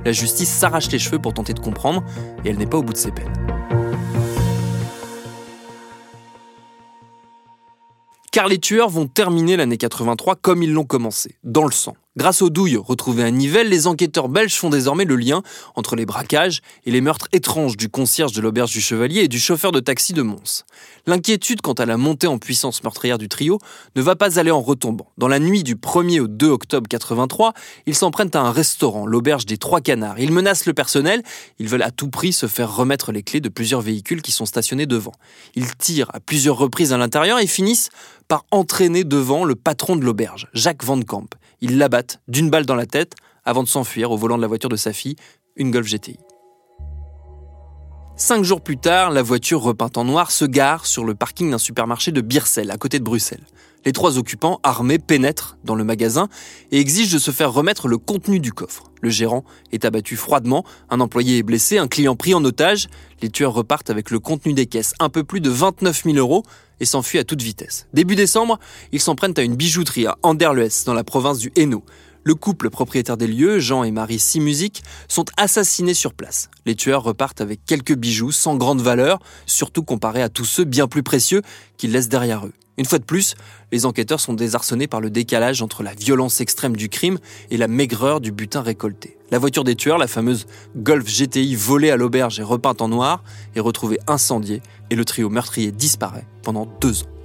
la 0.05 0.12
justice 0.12 0.50
s'arrache 0.50 0.91
les 0.91 1.00
cheveux 1.00 1.20
pour 1.20 1.34
tenter 1.34 1.53
de 1.53 1.60
comprendre, 1.60 2.03
et 2.43 2.50
elle 2.50 2.58
n'est 2.58 2.65
pas 2.65 2.77
au 2.77 2.84
bout 2.84 2.93
de 2.93 2.98
ses 2.98 3.12
peines. 3.12 3.31
Car 8.31 8.48
les 8.48 8.60
tueurs 8.60 8.89
vont 8.89 9.08
terminer 9.08 9.58
l'année 9.58 9.77
83 9.77 10.38
comme 10.38 10.63
ils 10.63 10.72
l'ont 10.72 10.86
commencé, 10.86 11.36
dans 11.43 11.65
le 11.65 11.72
sang. 11.72 11.96
Grâce 12.17 12.41
aux 12.41 12.49
douilles 12.49 12.75
retrouvées 12.75 13.23
à 13.23 13.31
Nivelles, 13.31 13.69
les 13.69 13.87
enquêteurs 13.87 14.27
belges 14.27 14.55
font 14.55 14.69
désormais 14.69 15.05
le 15.05 15.15
lien 15.15 15.43
entre 15.75 15.95
les 15.95 16.05
braquages 16.05 16.59
et 16.85 16.91
les 16.91 16.99
meurtres 16.99 17.29
étranges 17.31 17.77
du 17.77 17.87
concierge 17.87 18.33
de 18.33 18.41
l'auberge 18.41 18.73
du 18.73 18.81
Chevalier 18.81 19.21
et 19.21 19.27
du 19.29 19.39
chauffeur 19.39 19.71
de 19.71 19.79
taxi 19.79 20.11
de 20.11 20.21
Mons. 20.21 20.65
L'inquiétude 21.07 21.61
quant 21.61 21.71
à 21.71 21.85
la 21.85 21.95
montée 21.95 22.27
en 22.27 22.37
puissance 22.37 22.83
meurtrière 22.83 23.17
du 23.17 23.29
trio 23.29 23.59
ne 23.95 24.01
va 24.01 24.17
pas 24.17 24.39
aller 24.39 24.51
en 24.51 24.59
retombant. 24.59 25.07
Dans 25.17 25.29
la 25.29 25.39
nuit 25.39 25.63
du 25.63 25.75
1er 25.75 26.19
au 26.19 26.27
2 26.27 26.49
octobre 26.49 26.89
83, 26.89 27.53
ils 27.85 27.95
s'en 27.95 28.11
prennent 28.11 28.31
à 28.33 28.41
un 28.41 28.51
restaurant, 28.51 29.05
l'auberge 29.05 29.45
des 29.45 29.57
Trois 29.57 29.79
Canards. 29.79 30.19
Ils 30.19 30.33
menacent 30.33 30.65
le 30.65 30.73
personnel, 30.73 31.23
ils 31.59 31.69
veulent 31.69 31.81
à 31.81 31.91
tout 31.91 32.09
prix 32.09 32.33
se 32.33 32.47
faire 32.47 32.75
remettre 32.75 33.13
les 33.13 33.23
clés 33.23 33.39
de 33.39 33.47
plusieurs 33.47 33.79
véhicules 33.79 34.21
qui 34.21 34.33
sont 34.33 34.45
stationnés 34.45 34.85
devant. 34.85 35.13
Ils 35.55 35.77
tirent 35.77 36.11
à 36.13 36.19
plusieurs 36.19 36.57
reprises 36.57 36.91
à 36.91 36.97
l'intérieur 36.97 37.39
et 37.39 37.47
finissent 37.47 37.89
par 38.27 38.45
entraîner 38.51 39.05
devant 39.05 39.45
le 39.45 39.55
patron 39.55 39.95
de 39.95 40.03
l'auberge, 40.03 40.49
Jacques 40.53 40.83
Van 40.83 41.01
Camp. 41.01 41.29
Ils 41.61 41.77
l'abattent 41.77 42.19
d'une 42.27 42.49
balle 42.49 42.65
dans 42.65 42.75
la 42.75 42.87
tête 42.87 43.13
avant 43.45 43.61
de 43.61 43.67
s'enfuir 43.67 44.11
au 44.11 44.17
volant 44.17 44.35
de 44.35 44.41
la 44.41 44.47
voiture 44.47 44.69
de 44.69 44.75
sa 44.75 44.93
fille, 44.93 45.15
une 45.55 45.69
Golf 45.69 45.87
GTI. 45.87 46.17
Cinq 48.15 48.43
jours 48.43 48.61
plus 48.61 48.77
tard, 48.77 49.11
la 49.11 49.21
voiture 49.21 49.61
repeinte 49.61 49.97
en 49.97 50.03
noir 50.03 50.31
se 50.31 50.45
gare 50.45 50.85
sur 50.85 51.05
le 51.05 51.13
parking 51.15 51.51
d'un 51.51 51.57
supermarché 51.59 52.11
de 52.11 52.21
Biersel, 52.21 52.71
à 52.71 52.77
côté 52.77 52.97
de 52.97 53.03
Bruxelles. 53.03 53.45
Les 53.85 53.93
trois 53.93 54.17
occupants, 54.17 54.59
armés, 54.63 54.99
pénètrent 54.99 55.57
dans 55.63 55.73
le 55.73 55.83
magasin 55.83 56.29
et 56.71 56.79
exigent 56.79 57.13
de 57.13 57.19
se 57.19 57.31
faire 57.31 57.51
remettre 57.51 57.87
le 57.87 57.97
contenu 57.97 58.39
du 58.39 58.53
coffre. 58.53 58.91
Le 59.01 59.09
gérant 59.09 59.43
est 59.71 59.85
abattu 59.85 60.15
froidement, 60.15 60.63
un 60.89 60.99
employé 60.99 61.39
est 61.39 61.43
blessé, 61.43 61.79
un 61.79 61.87
client 61.87 62.15
pris 62.15 62.35
en 62.35 62.45
otage. 62.45 62.89
Les 63.21 63.29
tueurs 63.29 63.53
repartent 63.53 63.89
avec 63.89 64.11
le 64.11 64.19
contenu 64.19 64.53
des 64.53 64.67
caisses, 64.67 64.93
un 64.99 65.09
peu 65.09 65.23
plus 65.23 65.41
de 65.41 65.49
29 65.49 66.03
000 66.03 66.17
euros, 66.17 66.43
et 66.81 66.85
s'enfuient 66.85 67.19
à 67.19 67.23
toute 67.23 67.41
vitesse. 67.41 67.88
Début 67.93 68.15
décembre, 68.15 68.59
ils 68.91 69.00
s'en 69.00 69.15
prennent 69.15 69.35
à 69.38 69.43
une 69.43 69.55
bijouterie 69.55 70.07
à 70.07 70.17
Anderlecht, 70.23 70.85
dans 70.85 70.93
la 70.93 71.05
province 71.05 71.38
du 71.38 71.53
Hainaut. 71.55 71.85
Le 72.23 72.35
couple 72.35 72.69
propriétaire 72.69 73.17
des 73.17 73.27
lieux, 73.27 73.59
Jean 73.59 73.83
et 73.83 73.91
Marie 73.91 74.19
Simusic, 74.19 74.83
sont 75.07 75.25
assassinés 75.38 75.93
sur 75.93 76.13
place. 76.13 76.50
Les 76.65 76.75
tueurs 76.75 77.03
repartent 77.03 77.41
avec 77.41 77.65
quelques 77.65 77.95
bijoux 77.95 78.31
sans 78.31 78.57
grande 78.57 78.81
valeur, 78.81 79.19
surtout 79.45 79.83
comparés 79.83 80.21
à 80.21 80.29
tous 80.29 80.45
ceux 80.45 80.65
bien 80.65 80.88
plus 80.88 81.03
précieux 81.03 81.41
qu'ils 81.77 81.91
laissent 81.91 82.09
derrière 82.09 82.45
eux. 82.45 82.53
Une 82.81 82.88
fois 82.88 82.97
de 82.97 83.03
plus, 83.03 83.35
les 83.71 83.85
enquêteurs 83.85 84.19
sont 84.19 84.33
désarçonnés 84.33 84.88
par 84.88 85.01
le 85.01 85.11
décalage 85.11 85.61
entre 85.61 85.83
la 85.83 85.93
violence 85.93 86.41
extrême 86.41 86.75
du 86.75 86.89
crime 86.89 87.19
et 87.51 87.57
la 87.57 87.67
maigreur 87.67 88.21
du 88.21 88.31
butin 88.31 88.63
récolté. 88.63 89.19
La 89.29 89.38
voiture 89.38 89.63
des 89.63 89.75
tueurs, 89.75 90.00
la 90.00 90.07
fameuse 90.07 90.47
Golf 90.75 91.05
GTI 91.05 91.53
volée 91.53 91.91
à 91.91 91.95
l'auberge 91.95 92.39
et 92.39 92.43
repeinte 92.43 92.81
en 92.81 92.88
noir, 92.88 93.23
est 93.55 93.59
retrouvée 93.59 94.00
incendiée 94.07 94.63
et 94.89 94.95
le 94.95 95.05
trio 95.05 95.29
meurtrier 95.29 95.71
disparaît 95.71 96.25
pendant 96.41 96.65
deux 96.81 97.03
ans. 97.03 97.20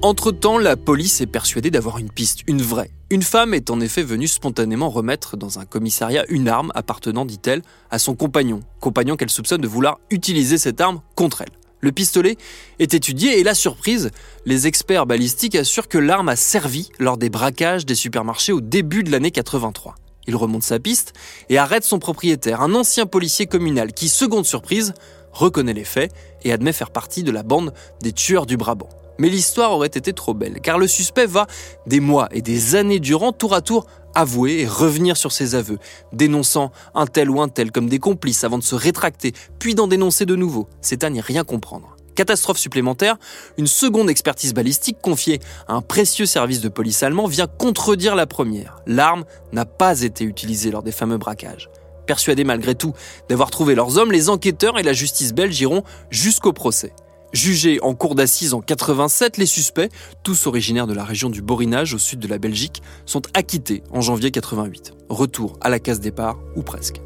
Entre-temps, 0.00 0.58
la 0.58 0.76
police 0.76 1.20
est 1.20 1.26
persuadée 1.26 1.72
d'avoir 1.72 1.98
une 1.98 2.08
piste, 2.08 2.42
une 2.46 2.62
vraie. 2.62 2.92
Une 3.10 3.22
femme 3.22 3.52
est 3.52 3.68
en 3.68 3.80
effet 3.80 4.04
venue 4.04 4.28
spontanément 4.28 4.90
remettre 4.90 5.36
dans 5.36 5.58
un 5.58 5.64
commissariat 5.64 6.24
une 6.28 6.46
arme 6.46 6.70
appartenant, 6.76 7.24
dit-elle, 7.24 7.62
à 7.90 7.98
son 7.98 8.14
compagnon, 8.14 8.60
compagnon 8.78 9.16
qu'elle 9.16 9.28
soupçonne 9.28 9.60
de 9.60 9.66
vouloir 9.66 9.98
utiliser 10.10 10.56
cette 10.56 10.80
arme 10.80 11.00
contre 11.16 11.42
elle. 11.42 11.50
Le 11.80 11.90
pistolet 11.90 12.36
est 12.78 12.94
étudié 12.94 13.40
et 13.40 13.42
la 13.42 13.54
surprise, 13.54 14.10
les 14.46 14.68
experts 14.68 15.04
balistiques 15.04 15.56
assurent 15.56 15.88
que 15.88 15.98
l'arme 15.98 16.28
a 16.28 16.36
servi 16.36 16.90
lors 17.00 17.18
des 17.18 17.28
braquages 17.28 17.84
des 17.84 17.96
supermarchés 17.96 18.52
au 18.52 18.60
début 18.60 19.02
de 19.02 19.10
l'année 19.10 19.32
83. 19.32 19.96
Il 20.28 20.36
remonte 20.36 20.62
sa 20.62 20.78
piste 20.78 21.12
et 21.48 21.58
arrête 21.58 21.82
son 21.82 21.98
propriétaire, 21.98 22.62
un 22.62 22.74
ancien 22.76 23.06
policier 23.06 23.46
communal 23.46 23.92
qui, 23.92 24.08
seconde 24.08 24.46
surprise, 24.46 24.94
reconnaît 25.32 25.74
les 25.74 25.84
faits 25.84 26.12
et 26.44 26.52
admet 26.52 26.72
faire 26.72 26.92
partie 26.92 27.24
de 27.24 27.32
la 27.32 27.42
bande 27.42 27.74
des 28.00 28.12
tueurs 28.12 28.46
du 28.46 28.56
Brabant. 28.56 28.90
Mais 29.18 29.28
l'histoire 29.28 29.72
aurait 29.72 29.88
été 29.88 30.12
trop 30.12 30.34
belle, 30.34 30.60
car 30.60 30.78
le 30.78 30.86
suspect 30.86 31.26
va, 31.26 31.46
des 31.86 32.00
mois 32.00 32.28
et 32.30 32.42
des 32.42 32.76
années 32.76 33.00
durant, 33.00 33.32
tour 33.32 33.54
à 33.54 33.60
tour, 33.60 33.86
avouer 34.14 34.60
et 34.60 34.66
revenir 34.66 35.16
sur 35.16 35.32
ses 35.32 35.54
aveux, 35.54 35.78
dénonçant 36.12 36.70
un 36.94 37.06
tel 37.06 37.30
ou 37.30 37.40
un 37.40 37.48
tel 37.48 37.72
comme 37.72 37.88
des 37.88 37.98
complices 37.98 38.44
avant 38.44 38.58
de 38.58 38.64
se 38.64 38.74
rétracter, 38.74 39.32
puis 39.58 39.74
d'en 39.74 39.86
dénoncer 39.86 40.26
de 40.26 40.36
nouveau. 40.36 40.68
C'est 40.80 41.04
à 41.04 41.10
n'y 41.10 41.20
rien 41.20 41.44
comprendre. 41.44 41.96
Catastrophe 42.14 42.58
supplémentaire, 42.58 43.16
une 43.58 43.68
seconde 43.68 44.10
expertise 44.10 44.52
balistique 44.52 44.98
confiée 45.00 45.38
à 45.68 45.74
un 45.74 45.82
précieux 45.82 46.26
service 46.26 46.60
de 46.60 46.68
police 46.68 47.04
allemand 47.04 47.28
vient 47.28 47.46
contredire 47.46 48.16
la 48.16 48.26
première. 48.26 48.82
L'arme 48.86 49.24
n'a 49.52 49.64
pas 49.64 50.02
été 50.02 50.24
utilisée 50.24 50.72
lors 50.72 50.82
des 50.82 50.90
fameux 50.90 51.18
braquages. 51.18 51.70
Persuadés 52.08 52.42
malgré 52.42 52.74
tout 52.74 52.92
d'avoir 53.28 53.52
trouvé 53.52 53.76
leurs 53.76 53.98
hommes, 53.98 54.10
les 54.10 54.30
enquêteurs 54.30 54.80
et 54.80 54.82
la 54.82 54.94
justice 54.94 55.32
belge 55.32 55.60
iront 55.60 55.84
jusqu'au 56.10 56.52
procès. 56.52 56.92
Jugés 57.32 57.78
en 57.82 57.94
cour 57.94 58.14
d'assises 58.14 58.54
en 58.54 58.62
87, 58.62 59.36
les 59.36 59.44
suspects, 59.44 59.90
tous 60.22 60.46
originaires 60.46 60.86
de 60.86 60.94
la 60.94 61.04
région 61.04 61.28
du 61.28 61.42
Borinage 61.42 61.92
au 61.92 61.98
sud 61.98 62.20
de 62.20 62.28
la 62.28 62.38
Belgique, 62.38 62.82
sont 63.04 63.22
acquittés 63.34 63.82
en 63.92 64.00
janvier 64.00 64.30
88. 64.30 64.94
Retour 65.10 65.58
à 65.60 65.68
la 65.68 65.78
case 65.78 66.00
départ, 66.00 66.38
ou 66.56 66.62
presque. 66.62 67.02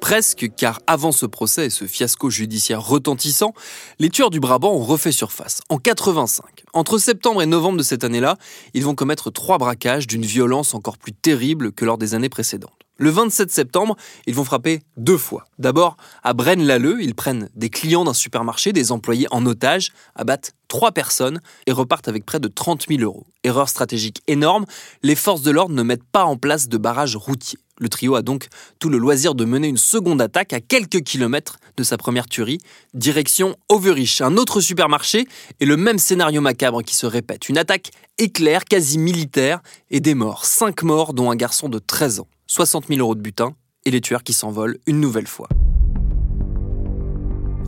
Presque, 0.00 0.50
car 0.56 0.80
avant 0.86 1.12
ce 1.12 1.26
procès 1.26 1.66
et 1.66 1.70
ce 1.70 1.86
fiasco 1.86 2.28
judiciaire 2.30 2.82
retentissant, 2.82 3.52
les 3.98 4.08
tueurs 4.08 4.30
du 4.30 4.40
Brabant 4.40 4.72
ont 4.72 4.82
refait 4.82 5.12
surface. 5.12 5.60
En 5.68 5.76
85, 5.76 6.44
entre 6.72 6.98
septembre 6.98 7.42
et 7.42 7.46
novembre 7.46 7.78
de 7.78 7.82
cette 7.82 8.04
année-là, 8.04 8.36
ils 8.74 8.84
vont 8.84 8.94
commettre 8.94 9.30
trois 9.30 9.58
braquages 9.58 10.06
d'une 10.06 10.24
violence 10.24 10.74
encore 10.74 10.98
plus 10.98 11.12
terrible 11.12 11.72
que 11.72 11.84
lors 11.84 11.98
des 11.98 12.14
années 12.14 12.28
précédentes. 12.30 12.81
Le 13.02 13.10
27 13.10 13.50
septembre, 13.50 13.96
ils 14.28 14.34
vont 14.36 14.44
frapper 14.44 14.80
deux 14.96 15.16
fois. 15.16 15.44
D'abord, 15.58 15.96
à 16.22 16.34
Braine-l'Alleud, 16.34 16.98
ils 17.00 17.16
prennent 17.16 17.48
des 17.56 17.68
clients 17.68 18.04
d'un 18.04 18.14
supermarché, 18.14 18.72
des 18.72 18.92
employés 18.92 19.26
en 19.32 19.44
otage, 19.44 19.90
abattent 20.14 20.52
trois 20.68 20.92
personnes 20.92 21.40
et 21.66 21.72
repartent 21.72 22.06
avec 22.06 22.24
près 22.24 22.38
de 22.38 22.46
30 22.46 22.86
000 22.88 23.02
euros. 23.02 23.26
Erreur 23.42 23.68
stratégique 23.68 24.22
énorme, 24.28 24.66
les 25.02 25.16
forces 25.16 25.42
de 25.42 25.50
l'ordre 25.50 25.74
ne 25.74 25.82
mettent 25.82 26.04
pas 26.12 26.22
en 26.22 26.36
place 26.36 26.68
de 26.68 26.78
barrage 26.78 27.16
routier. 27.16 27.58
Le 27.80 27.88
trio 27.88 28.14
a 28.14 28.22
donc 28.22 28.46
tout 28.78 28.88
le 28.88 28.98
loisir 28.98 29.34
de 29.34 29.44
mener 29.44 29.66
une 29.66 29.78
seconde 29.78 30.22
attaque 30.22 30.52
à 30.52 30.60
quelques 30.60 31.02
kilomètres 31.02 31.58
de 31.76 31.82
sa 31.82 31.96
première 31.96 32.26
tuerie, 32.26 32.58
direction 32.94 33.56
Overich, 33.68 34.20
un 34.20 34.36
autre 34.36 34.60
supermarché, 34.60 35.26
et 35.58 35.66
le 35.66 35.76
même 35.76 35.98
scénario 35.98 36.40
macabre 36.40 36.84
qui 36.84 36.94
se 36.94 37.06
répète. 37.06 37.48
Une 37.48 37.58
attaque 37.58 37.90
éclair, 38.18 38.64
quasi 38.64 38.96
militaire, 38.96 39.60
et 39.90 39.98
des 39.98 40.14
morts. 40.14 40.44
Cinq 40.44 40.84
morts, 40.84 41.14
dont 41.14 41.32
un 41.32 41.36
garçon 41.36 41.68
de 41.68 41.80
13 41.80 42.20
ans. 42.20 42.28
60 42.54 42.88
000 42.88 43.00
euros 43.00 43.14
de 43.14 43.22
butin 43.22 43.54
et 43.86 43.90
les 43.90 44.02
tueurs 44.02 44.22
qui 44.22 44.34
s'envolent 44.34 44.76
une 44.86 45.00
nouvelle 45.00 45.26
fois. 45.26 45.48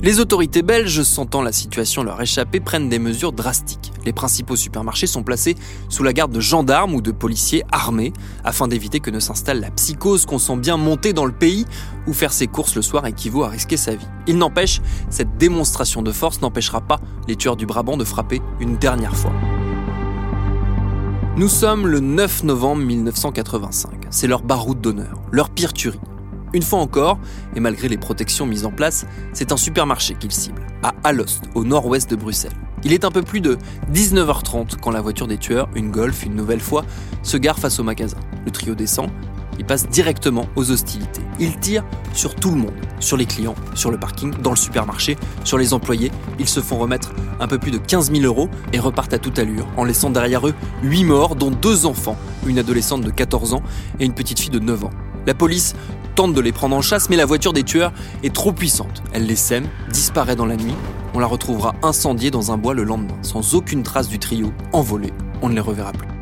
Les 0.02 0.20
autorités 0.20 0.60
belges, 0.60 1.02
sentant 1.04 1.40
la 1.40 1.52
situation 1.52 2.02
leur 2.02 2.20
échapper, 2.20 2.60
prennent 2.60 2.90
des 2.90 2.98
mesures 2.98 3.32
drastiques. 3.32 3.92
Les 4.04 4.12
principaux 4.12 4.56
supermarchés 4.56 5.06
sont 5.06 5.22
placés 5.22 5.54
sous 5.88 6.02
la 6.02 6.12
garde 6.12 6.32
de 6.32 6.40
gendarmes 6.40 6.94
ou 6.94 7.00
de 7.00 7.12
policiers 7.12 7.64
armés, 7.72 8.12
afin 8.44 8.68
d'éviter 8.68 9.00
que 9.00 9.10
ne 9.10 9.20
s'installe 9.20 9.60
la 9.60 9.70
psychose 9.70 10.26
qu'on 10.26 10.38
sent 10.38 10.58
bien 10.58 10.76
monter 10.76 11.14
dans 11.14 11.24
le 11.24 11.32
pays, 11.32 11.64
où 12.06 12.12
faire 12.12 12.34
ses 12.34 12.46
courses 12.46 12.76
le 12.76 12.82
soir 12.82 13.06
équivaut 13.06 13.44
à 13.44 13.48
risquer 13.48 13.78
sa 13.78 13.94
vie. 13.94 14.06
Il 14.26 14.36
n'empêche, 14.36 14.82
cette 15.08 15.38
démonstration 15.38 16.02
de 16.02 16.12
force 16.12 16.42
n'empêchera 16.42 16.82
pas 16.82 17.00
les 17.26 17.36
tueurs 17.36 17.56
du 17.56 17.64
Brabant 17.64 17.96
de 17.96 18.04
frapper 18.04 18.42
une 18.60 18.76
dernière 18.76 19.16
fois. 19.16 19.32
Nous 21.36 21.48
sommes 21.48 21.88
le 21.88 21.98
9 21.98 22.44
novembre 22.44 22.82
1985. 22.84 23.90
C'est 24.10 24.28
leur 24.28 24.42
baroud 24.42 24.80
d'honneur, 24.80 25.20
leur 25.32 25.50
pire 25.50 25.72
tuerie. 25.72 25.98
Une 26.52 26.62
fois 26.62 26.78
encore, 26.78 27.18
et 27.56 27.60
malgré 27.60 27.88
les 27.88 27.96
protections 27.96 28.46
mises 28.46 28.64
en 28.64 28.70
place, 28.70 29.04
c'est 29.32 29.50
un 29.50 29.56
supermarché 29.56 30.14
qu'il 30.14 30.30
cible, 30.30 30.62
à 30.84 30.94
Alost, 31.02 31.42
au 31.56 31.64
nord-ouest 31.64 32.08
de 32.08 32.14
Bruxelles. 32.14 32.52
Il 32.84 32.92
est 32.92 33.04
un 33.04 33.10
peu 33.10 33.22
plus 33.22 33.40
de 33.40 33.58
19h30 33.92 34.76
quand 34.80 34.92
la 34.92 35.00
voiture 35.00 35.26
des 35.26 35.38
tueurs, 35.38 35.68
une 35.74 35.90
Golf 35.90 36.24
une 36.24 36.36
nouvelle 36.36 36.60
fois, 36.60 36.84
se 37.24 37.36
gare 37.36 37.58
face 37.58 37.80
au 37.80 37.82
magasin. 37.82 38.18
Le 38.44 38.52
trio 38.52 38.76
descend, 38.76 39.10
il 39.58 39.64
passe 39.64 39.88
directement 39.88 40.46
aux 40.56 40.70
hostilités. 40.70 41.22
Il 41.38 41.58
tire 41.58 41.84
sur 42.12 42.34
tout 42.34 42.50
le 42.50 42.56
monde, 42.56 42.72
sur 43.00 43.16
les 43.16 43.26
clients, 43.26 43.54
sur 43.74 43.90
le 43.90 43.98
parking, 43.98 44.32
dans 44.42 44.50
le 44.50 44.56
supermarché, 44.56 45.16
sur 45.44 45.58
les 45.58 45.74
employés. 45.74 46.10
Ils 46.38 46.48
se 46.48 46.60
font 46.60 46.78
remettre 46.78 47.12
un 47.40 47.48
peu 47.48 47.58
plus 47.58 47.70
de 47.70 47.78
15 47.78 48.12
000 48.12 48.24
euros 48.24 48.48
et 48.72 48.78
repartent 48.78 49.14
à 49.14 49.18
toute 49.18 49.38
allure, 49.38 49.66
en 49.76 49.84
laissant 49.84 50.10
derrière 50.10 50.46
eux 50.46 50.54
8 50.82 51.04
morts, 51.04 51.36
dont 51.36 51.50
deux 51.50 51.86
enfants, 51.86 52.16
une 52.46 52.58
adolescente 52.58 53.02
de 53.02 53.10
14 53.10 53.54
ans 53.54 53.62
et 54.00 54.04
une 54.04 54.14
petite 54.14 54.40
fille 54.40 54.50
de 54.50 54.58
9 54.58 54.84
ans. 54.84 54.90
La 55.26 55.34
police 55.34 55.74
tente 56.14 56.34
de 56.34 56.40
les 56.40 56.52
prendre 56.52 56.76
en 56.76 56.82
chasse, 56.82 57.10
mais 57.10 57.16
la 57.16 57.26
voiture 57.26 57.52
des 57.52 57.64
tueurs 57.64 57.92
est 58.22 58.34
trop 58.34 58.52
puissante. 58.52 59.02
Elle 59.12 59.26
les 59.26 59.36
sème, 59.36 59.66
disparaît 59.90 60.36
dans 60.36 60.46
la 60.46 60.56
nuit. 60.56 60.74
On 61.14 61.18
la 61.18 61.26
retrouvera 61.26 61.74
incendiée 61.82 62.30
dans 62.30 62.52
un 62.52 62.56
bois 62.56 62.74
le 62.74 62.84
lendemain, 62.84 63.16
sans 63.22 63.54
aucune 63.54 63.82
trace 63.82 64.08
du 64.08 64.18
trio, 64.18 64.52
envolé. 64.72 65.12
On 65.42 65.48
ne 65.48 65.54
les 65.54 65.60
reverra 65.60 65.92
plus. 65.92 66.13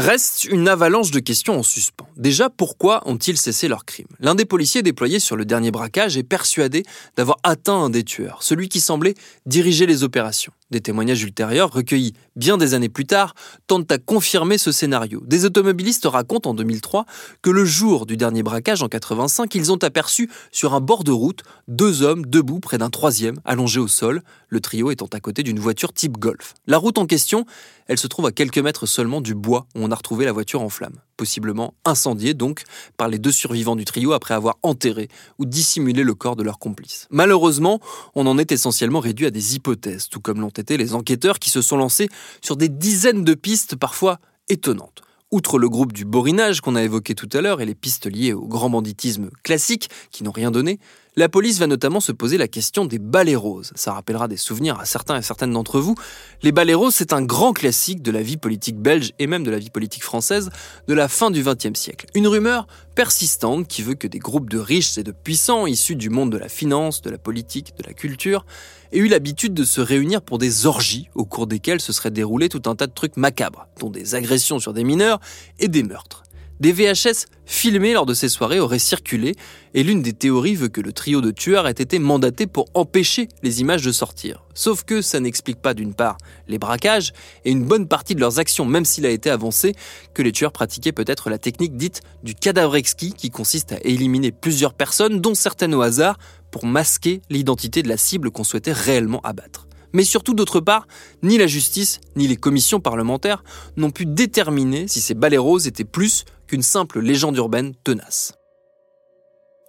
Reste 0.00 0.44
une 0.44 0.66
avalanche 0.66 1.10
de 1.10 1.20
questions 1.20 1.58
en 1.58 1.62
suspens. 1.62 2.08
Déjà, 2.16 2.48
pourquoi 2.48 3.06
ont-ils 3.06 3.36
cessé 3.36 3.68
leur 3.68 3.84
crime 3.84 4.06
L'un 4.18 4.34
des 4.34 4.46
policiers 4.46 4.80
déployés 4.80 5.20
sur 5.20 5.36
le 5.36 5.44
dernier 5.44 5.70
braquage 5.70 6.16
est 6.16 6.22
persuadé 6.22 6.84
d'avoir 7.16 7.36
atteint 7.42 7.74
un 7.74 7.90
des 7.90 8.02
tueurs, 8.02 8.42
celui 8.42 8.70
qui 8.70 8.80
semblait 8.80 9.14
diriger 9.44 9.84
les 9.84 10.02
opérations. 10.02 10.54
Des 10.70 10.80
témoignages 10.80 11.22
ultérieurs, 11.22 11.72
recueillis 11.72 12.14
bien 12.36 12.56
des 12.56 12.74
années 12.74 12.88
plus 12.88 13.06
tard, 13.06 13.34
tentent 13.66 13.90
à 13.90 13.98
confirmer 13.98 14.56
ce 14.56 14.70
scénario. 14.70 15.22
Des 15.26 15.44
automobilistes 15.44 16.06
racontent 16.06 16.50
en 16.50 16.54
2003 16.54 17.06
que 17.42 17.50
le 17.50 17.64
jour 17.64 18.06
du 18.06 18.16
dernier 18.16 18.42
braquage 18.42 18.82
en 18.82 18.88
85, 18.88 19.54
ils 19.54 19.72
ont 19.72 19.82
aperçu 19.82 20.30
sur 20.52 20.74
un 20.74 20.80
bord 20.80 21.02
de 21.02 21.10
route 21.10 21.42
deux 21.66 22.02
hommes 22.02 22.24
debout 22.24 22.60
près 22.60 22.78
d'un 22.78 22.90
troisième, 22.90 23.40
allongé 23.44 23.80
au 23.80 23.88
sol, 23.88 24.22
le 24.48 24.60
trio 24.60 24.90
étant 24.90 25.08
à 25.12 25.20
côté 25.20 25.42
d'une 25.42 25.58
voiture 25.58 25.92
type 25.92 26.18
Golf. 26.18 26.54
La 26.66 26.78
route 26.78 26.98
en 26.98 27.06
question, 27.06 27.46
elle 27.86 27.98
se 27.98 28.06
trouve 28.06 28.26
à 28.26 28.32
quelques 28.32 28.58
mètres 28.58 28.86
seulement 28.86 29.20
du 29.20 29.34
bois 29.34 29.66
où 29.74 29.80
on 29.80 29.90
a 29.90 29.94
retrouvé 29.94 30.24
la 30.24 30.32
voiture 30.32 30.62
en 30.62 30.68
flammes, 30.68 31.00
possiblement 31.20 31.74
incendiée 31.84 32.32
donc 32.32 32.62
par 32.96 33.08
les 33.08 33.18
deux 33.18 33.30
survivants 33.30 33.76
du 33.76 33.84
trio 33.84 34.14
après 34.14 34.32
avoir 34.32 34.56
enterré 34.62 35.08
ou 35.38 35.44
dissimulé 35.44 36.02
le 36.02 36.14
corps 36.14 36.34
de 36.34 36.42
leur 36.42 36.58
complice. 36.58 37.06
Malheureusement, 37.10 37.78
on 38.14 38.26
en 38.26 38.38
est 38.38 38.52
essentiellement 38.52 39.00
réduit 39.00 39.26
à 39.26 39.30
des 39.30 39.54
hypothèses, 39.54 40.08
tout 40.08 40.20
comme 40.20 40.40
l'ont 40.40 40.48
été 40.48 40.78
les 40.78 40.94
enquêteurs 40.94 41.38
qui 41.38 41.50
se 41.50 41.60
sont 41.60 41.76
lancés 41.76 42.08
sur 42.40 42.56
des 42.56 42.70
dizaines 42.70 43.22
de 43.22 43.34
pistes 43.34 43.76
parfois 43.76 44.18
étonnantes. 44.48 45.02
Outre 45.30 45.58
le 45.58 45.68
groupe 45.68 45.92
du 45.92 46.06
borinage 46.06 46.62
qu'on 46.62 46.74
a 46.74 46.82
évoqué 46.82 47.14
tout 47.14 47.28
à 47.34 47.42
l'heure 47.42 47.60
et 47.60 47.66
les 47.66 47.74
pistes 47.74 48.06
liées 48.06 48.32
au 48.32 48.46
grand 48.46 48.70
banditisme 48.70 49.28
classique 49.42 49.90
qui 50.10 50.24
n'ont 50.24 50.32
rien 50.32 50.50
donné, 50.50 50.80
la 51.16 51.28
police 51.28 51.58
va 51.58 51.66
notamment 51.66 52.00
se 52.00 52.12
poser 52.12 52.38
la 52.38 52.48
question 52.48 52.84
des 52.84 52.98
balais 52.98 53.34
roses. 53.34 53.72
Ça 53.74 53.92
rappellera 53.92 54.28
des 54.28 54.36
souvenirs 54.36 54.78
à 54.78 54.84
certains 54.84 55.18
et 55.18 55.22
certaines 55.22 55.52
d'entre 55.52 55.80
vous. 55.80 55.94
Les 56.42 56.52
balais 56.52 56.74
roses, 56.74 56.94
c'est 56.94 57.12
un 57.12 57.22
grand 57.22 57.52
classique 57.52 58.02
de 58.02 58.10
la 58.10 58.22
vie 58.22 58.36
politique 58.36 58.78
belge 58.78 59.12
et 59.18 59.26
même 59.26 59.42
de 59.42 59.50
la 59.50 59.58
vie 59.58 59.70
politique 59.70 60.04
française 60.04 60.50
de 60.86 60.94
la 60.94 61.08
fin 61.08 61.30
du 61.30 61.42
XXe 61.42 61.78
siècle. 61.78 62.06
Une 62.14 62.28
rumeur 62.28 62.66
persistante 62.94 63.66
qui 63.66 63.82
veut 63.82 63.94
que 63.94 64.06
des 64.06 64.18
groupes 64.18 64.48
de 64.50 64.58
riches 64.58 64.98
et 64.98 65.02
de 65.02 65.12
puissants 65.12 65.66
issus 65.66 65.96
du 65.96 66.10
monde 66.10 66.30
de 66.30 66.38
la 66.38 66.48
finance, 66.48 67.02
de 67.02 67.10
la 67.10 67.18
politique, 67.18 67.74
de 67.76 67.82
la 67.86 67.92
culture 67.92 68.46
aient 68.92 68.98
eu 68.98 69.08
l'habitude 69.08 69.54
de 69.54 69.64
se 69.64 69.80
réunir 69.80 70.22
pour 70.22 70.38
des 70.38 70.66
orgies 70.66 71.08
au 71.14 71.24
cours 71.24 71.46
desquelles 71.46 71.80
se 71.80 71.92
seraient 71.92 72.10
déroulés 72.10 72.48
tout 72.48 72.62
un 72.66 72.76
tas 72.76 72.86
de 72.86 72.92
trucs 72.92 73.16
macabres, 73.16 73.66
dont 73.78 73.90
des 73.90 74.14
agressions 74.14 74.58
sur 74.58 74.72
des 74.72 74.84
mineurs 74.84 75.20
et 75.58 75.68
des 75.68 75.82
meurtres. 75.82 76.22
Des 76.60 76.72
VHS 76.72 77.24
filmés 77.46 77.94
lors 77.94 78.04
de 78.04 78.12
ces 78.12 78.28
soirées 78.28 78.60
auraient 78.60 78.78
circulé 78.78 79.34
et 79.72 79.82
l'une 79.82 80.02
des 80.02 80.12
théories 80.12 80.56
veut 80.56 80.68
que 80.68 80.82
le 80.82 80.92
trio 80.92 81.22
de 81.22 81.30
tueurs 81.30 81.66
ait 81.66 81.70
été 81.70 81.98
mandaté 81.98 82.46
pour 82.46 82.66
empêcher 82.74 83.28
les 83.42 83.62
images 83.62 83.82
de 83.82 83.90
sortir. 83.92 84.44
Sauf 84.52 84.84
que 84.84 85.00
ça 85.00 85.20
n'explique 85.20 85.62
pas 85.62 85.72
d'une 85.72 85.94
part 85.94 86.18
les 86.48 86.58
braquages 86.58 87.14
et 87.46 87.50
une 87.50 87.64
bonne 87.64 87.88
partie 87.88 88.14
de 88.14 88.20
leurs 88.20 88.38
actions, 88.38 88.66
même 88.66 88.84
s'il 88.84 89.06
a 89.06 89.10
été 89.10 89.30
avancé 89.30 89.74
que 90.12 90.20
les 90.20 90.32
tueurs 90.32 90.52
pratiquaient 90.52 90.92
peut-être 90.92 91.30
la 91.30 91.38
technique 91.38 91.78
dite 91.78 92.02
du 92.22 92.34
cadavre 92.34 92.76
exquis 92.76 93.14
qui 93.14 93.30
consiste 93.30 93.72
à 93.72 93.78
éliminer 93.82 94.30
plusieurs 94.30 94.74
personnes, 94.74 95.22
dont 95.22 95.34
certaines 95.34 95.74
au 95.74 95.80
hasard, 95.80 96.18
pour 96.50 96.66
masquer 96.66 97.22
l'identité 97.30 97.82
de 97.82 97.88
la 97.88 97.96
cible 97.96 98.30
qu'on 98.30 98.44
souhaitait 98.44 98.72
réellement 98.72 99.20
abattre. 99.22 99.66
Mais 99.92 100.04
surtout, 100.04 100.34
d'autre 100.34 100.60
part, 100.60 100.86
ni 101.22 101.38
la 101.38 101.46
justice, 101.46 102.00
ni 102.16 102.28
les 102.28 102.36
commissions 102.36 102.80
parlementaires 102.80 103.44
n'ont 103.76 103.90
pu 103.90 104.06
déterminer 104.06 104.88
si 104.88 105.00
ces 105.00 105.14
balais 105.14 105.38
roses 105.38 105.66
étaient 105.66 105.84
plus 105.84 106.24
qu'une 106.46 106.62
simple 106.62 107.00
légende 107.00 107.36
urbaine 107.36 107.74
tenace. 107.84 108.39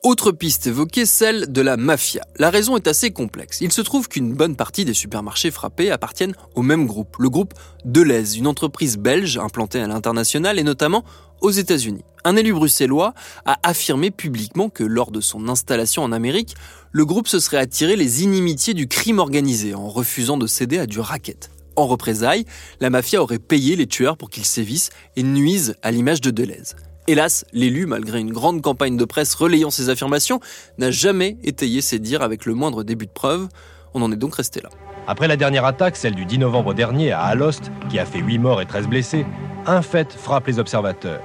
Autre 0.03 0.31
piste 0.31 0.65
évoquée, 0.65 1.05
celle 1.05 1.51
de 1.51 1.61
la 1.61 1.77
mafia. 1.77 2.23
La 2.37 2.49
raison 2.49 2.75
est 2.75 2.87
assez 2.87 3.11
complexe. 3.11 3.61
Il 3.61 3.71
se 3.71 3.81
trouve 3.81 4.07
qu'une 4.07 4.33
bonne 4.33 4.55
partie 4.55 4.83
des 4.83 4.95
supermarchés 4.95 5.51
frappés 5.51 5.91
appartiennent 5.91 6.33
au 6.55 6.63
même 6.63 6.87
groupe, 6.87 7.17
le 7.19 7.29
groupe 7.29 7.53
Deleuze, 7.85 8.35
une 8.35 8.47
entreprise 8.47 8.97
belge 8.97 9.37
implantée 9.37 9.79
à 9.79 9.85
l'international 9.85 10.57
et 10.57 10.63
notamment 10.63 11.03
aux 11.39 11.51
États-Unis. 11.51 12.03
Un 12.23 12.35
élu 12.35 12.51
bruxellois 12.51 13.13
a 13.45 13.59
affirmé 13.61 14.09
publiquement 14.09 14.69
que 14.69 14.83
lors 14.83 15.11
de 15.11 15.21
son 15.21 15.47
installation 15.47 16.01
en 16.01 16.11
Amérique, 16.11 16.55
le 16.91 17.05
groupe 17.05 17.27
se 17.27 17.39
serait 17.39 17.57
attiré 17.57 17.95
les 17.95 18.23
inimitiés 18.23 18.73
du 18.73 18.87
crime 18.87 19.19
organisé 19.19 19.75
en 19.75 19.87
refusant 19.87 20.37
de 20.37 20.47
céder 20.47 20.79
à 20.79 20.87
du 20.87 20.99
racket. 20.99 21.51
En 21.75 21.85
représailles, 21.85 22.45
la 22.79 22.89
mafia 22.89 23.21
aurait 23.21 23.37
payé 23.37 23.75
les 23.75 23.85
tueurs 23.85 24.17
pour 24.17 24.31
qu'ils 24.31 24.45
sévissent 24.45 24.89
et 25.15 25.21
nuisent 25.21 25.75
à 25.83 25.91
l'image 25.91 26.21
de 26.21 26.31
Deleuze. 26.31 26.75
Hélas, 27.07 27.45
l'élu, 27.51 27.87
malgré 27.87 28.19
une 28.19 28.31
grande 28.31 28.61
campagne 28.61 28.95
de 28.95 29.05
presse 29.05 29.33
relayant 29.33 29.71
ses 29.71 29.89
affirmations, 29.89 30.39
n'a 30.77 30.91
jamais 30.91 31.37
étayé 31.43 31.81
ses 31.81 31.97
dires 31.97 32.21
avec 32.21 32.45
le 32.45 32.53
moindre 32.53 32.83
début 32.83 33.07
de 33.07 33.11
preuve. 33.11 33.47
On 33.95 34.03
en 34.03 34.11
est 34.11 34.17
donc 34.17 34.35
resté 34.35 34.61
là. 34.61 34.69
Après 35.07 35.27
la 35.27 35.35
dernière 35.35 35.65
attaque, 35.65 35.95
celle 35.95 36.13
du 36.13 36.25
10 36.25 36.37
novembre 36.37 36.75
dernier 36.75 37.11
à 37.11 37.21
Alost, 37.21 37.71
qui 37.89 37.97
a 37.97 38.05
fait 38.05 38.19
8 38.19 38.37
morts 38.37 38.61
et 38.61 38.67
13 38.67 38.87
blessés, 38.87 39.25
un 39.65 39.81
fait 39.81 40.13
frappe 40.13 40.45
les 40.45 40.59
observateurs. 40.59 41.21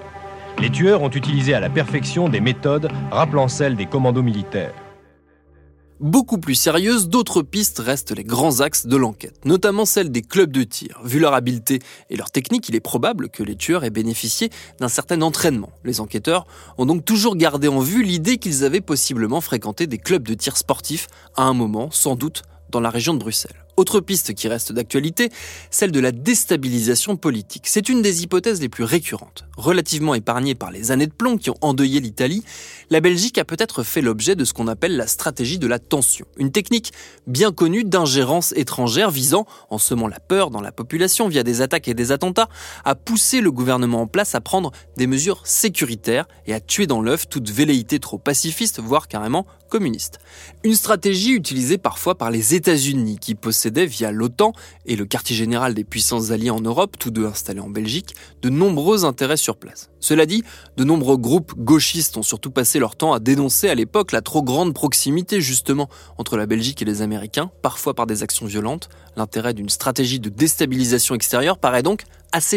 Les 0.58 0.70
tueurs 0.70 1.02
ont 1.02 1.10
utilisé 1.10 1.52
à 1.52 1.60
la 1.60 1.68
perfection 1.68 2.30
des 2.30 2.40
méthodes 2.40 2.88
rappelant 3.10 3.46
celles 3.46 3.76
des 3.76 3.84
commandos 3.84 4.22
militaires. 4.22 4.72
Beaucoup 5.98 6.36
plus 6.36 6.54
sérieuses, 6.54 7.08
d'autres 7.08 7.40
pistes 7.40 7.78
restent 7.78 8.14
les 8.14 8.22
grands 8.22 8.60
axes 8.60 8.86
de 8.86 8.96
l'enquête, 8.96 9.46
notamment 9.46 9.86
celle 9.86 10.10
des 10.10 10.20
clubs 10.20 10.52
de 10.52 10.62
tir. 10.62 11.00
Vu 11.02 11.18
leur 11.18 11.32
habileté 11.32 11.80
et 12.10 12.16
leur 12.16 12.30
technique, 12.30 12.68
il 12.68 12.74
est 12.74 12.80
probable 12.80 13.30
que 13.30 13.42
les 13.42 13.56
tueurs 13.56 13.82
aient 13.82 13.90
bénéficié 13.90 14.50
d'un 14.78 14.88
certain 14.88 15.22
entraînement. 15.22 15.70
Les 15.84 16.00
enquêteurs 16.00 16.46
ont 16.76 16.84
donc 16.84 17.06
toujours 17.06 17.34
gardé 17.34 17.68
en 17.68 17.80
vue 17.80 18.02
l'idée 18.02 18.36
qu'ils 18.36 18.62
avaient 18.62 18.82
possiblement 18.82 19.40
fréquenté 19.40 19.86
des 19.86 19.98
clubs 19.98 20.26
de 20.28 20.34
tir 20.34 20.58
sportifs 20.58 21.06
à 21.34 21.44
un 21.44 21.54
moment, 21.54 21.90
sans 21.90 22.14
doute 22.14 22.42
dans 22.68 22.80
la 22.80 22.90
région 22.90 23.14
de 23.14 23.18
Bruxelles. 23.18 23.65
Autre 23.76 24.00
piste 24.00 24.32
qui 24.32 24.48
reste 24.48 24.72
d'actualité, 24.72 25.30
celle 25.70 25.92
de 25.92 26.00
la 26.00 26.10
déstabilisation 26.10 27.16
politique. 27.16 27.64
C'est 27.66 27.90
une 27.90 28.00
des 28.00 28.22
hypothèses 28.22 28.58
les 28.60 28.70
plus 28.70 28.84
récurrentes. 28.84 29.44
Relativement 29.58 30.14
épargnée 30.14 30.54
par 30.54 30.70
les 30.70 30.92
années 30.92 31.06
de 31.06 31.12
plomb 31.12 31.36
qui 31.36 31.50
ont 31.50 31.58
endeuillé 31.60 32.00
l'Italie, 32.00 32.42
la 32.88 33.00
Belgique 33.00 33.36
a 33.36 33.44
peut-être 33.44 33.82
fait 33.82 34.00
l'objet 34.00 34.34
de 34.34 34.46
ce 34.46 34.54
qu'on 34.54 34.66
appelle 34.66 34.96
la 34.96 35.06
stratégie 35.06 35.58
de 35.58 35.66
la 35.66 35.78
tension, 35.78 36.24
une 36.38 36.52
technique 36.52 36.92
bien 37.26 37.52
connue 37.52 37.84
d'ingérence 37.84 38.52
étrangère 38.56 39.10
visant, 39.10 39.46
en 39.68 39.76
semant 39.76 40.08
la 40.08 40.20
peur 40.20 40.50
dans 40.50 40.62
la 40.62 40.72
population 40.72 41.28
via 41.28 41.42
des 41.42 41.60
attaques 41.60 41.88
et 41.88 41.94
des 41.94 42.12
attentats, 42.12 42.48
à 42.84 42.94
pousser 42.94 43.42
le 43.42 43.52
gouvernement 43.52 44.00
en 44.00 44.06
place 44.06 44.34
à 44.34 44.40
prendre 44.40 44.72
des 44.96 45.06
mesures 45.06 45.46
sécuritaires 45.46 46.26
et 46.46 46.54
à 46.54 46.60
tuer 46.60 46.86
dans 46.86 47.02
l'œuf 47.02 47.28
toute 47.28 47.50
velléité 47.50 47.98
trop 47.98 48.18
pacifiste, 48.18 48.80
voire 48.80 49.06
carrément 49.06 49.46
communiste. 49.68 50.18
Une 50.64 50.74
stratégie 50.74 51.32
utilisée 51.32 51.78
parfois 51.78 52.16
par 52.16 52.30
les 52.30 52.54
États-Unis 52.54 53.18
qui 53.20 53.34
possédaient 53.34 53.86
via 53.86 54.10
l'OTAN 54.10 54.52
et 54.86 54.96
le 54.96 55.04
quartier 55.04 55.36
général 55.36 55.74
des 55.74 55.84
puissances 55.84 56.30
alliées 56.30 56.50
en 56.50 56.60
Europe, 56.60 56.96
tous 56.98 57.10
deux 57.10 57.26
installés 57.26 57.60
en 57.60 57.70
Belgique, 57.70 58.14
de 58.42 58.48
nombreux 58.48 59.04
intérêts 59.04 59.36
sur 59.36 59.56
place. 59.56 59.90
Cela 60.00 60.26
dit, 60.26 60.44
de 60.76 60.84
nombreux 60.84 61.16
groupes 61.16 61.54
gauchistes 61.56 62.16
ont 62.16 62.22
surtout 62.22 62.50
passé 62.50 62.78
leur 62.78 62.96
temps 62.96 63.12
à 63.12 63.18
dénoncer 63.18 63.68
à 63.68 63.74
l'époque 63.74 64.12
la 64.12 64.22
trop 64.22 64.42
grande 64.42 64.72
proximité 64.72 65.40
justement 65.40 65.88
entre 66.16 66.36
la 66.36 66.46
Belgique 66.46 66.82
et 66.82 66.84
les 66.84 67.02
Américains, 67.02 67.50
parfois 67.62 67.94
par 67.94 68.06
des 68.06 68.22
actions 68.22 68.46
violentes. 68.46 68.88
L'intérêt 69.16 69.54
d'une 69.54 69.68
stratégie 69.68 70.20
de 70.20 70.28
déstabilisation 70.28 71.14
extérieure 71.14 71.58
paraît 71.58 71.82
donc 71.82 72.04
assez. 72.36 72.56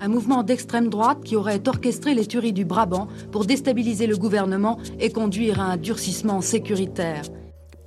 Un 0.00 0.08
mouvement 0.08 0.42
d'extrême 0.44 0.88
droite 0.88 1.18
qui 1.24 1.34
aurait 1.34 1.60
orchestré 1.66 2.14
les 2.14 2.26
tueries 2.26 2.52
du 2.52 2.64
Brabant 2.64 3.08
pour 3.32 3.44
déstabiliser 3.44 4.06
le 4.06 4.16
gouvernement 4.16 4.78
et 5.00 5.10
conduire 5.10 5.60
à 5.60 5.64
un 5.64 5.76
durcissement 5.76 6.40
sécuritaire. 6.40 7.22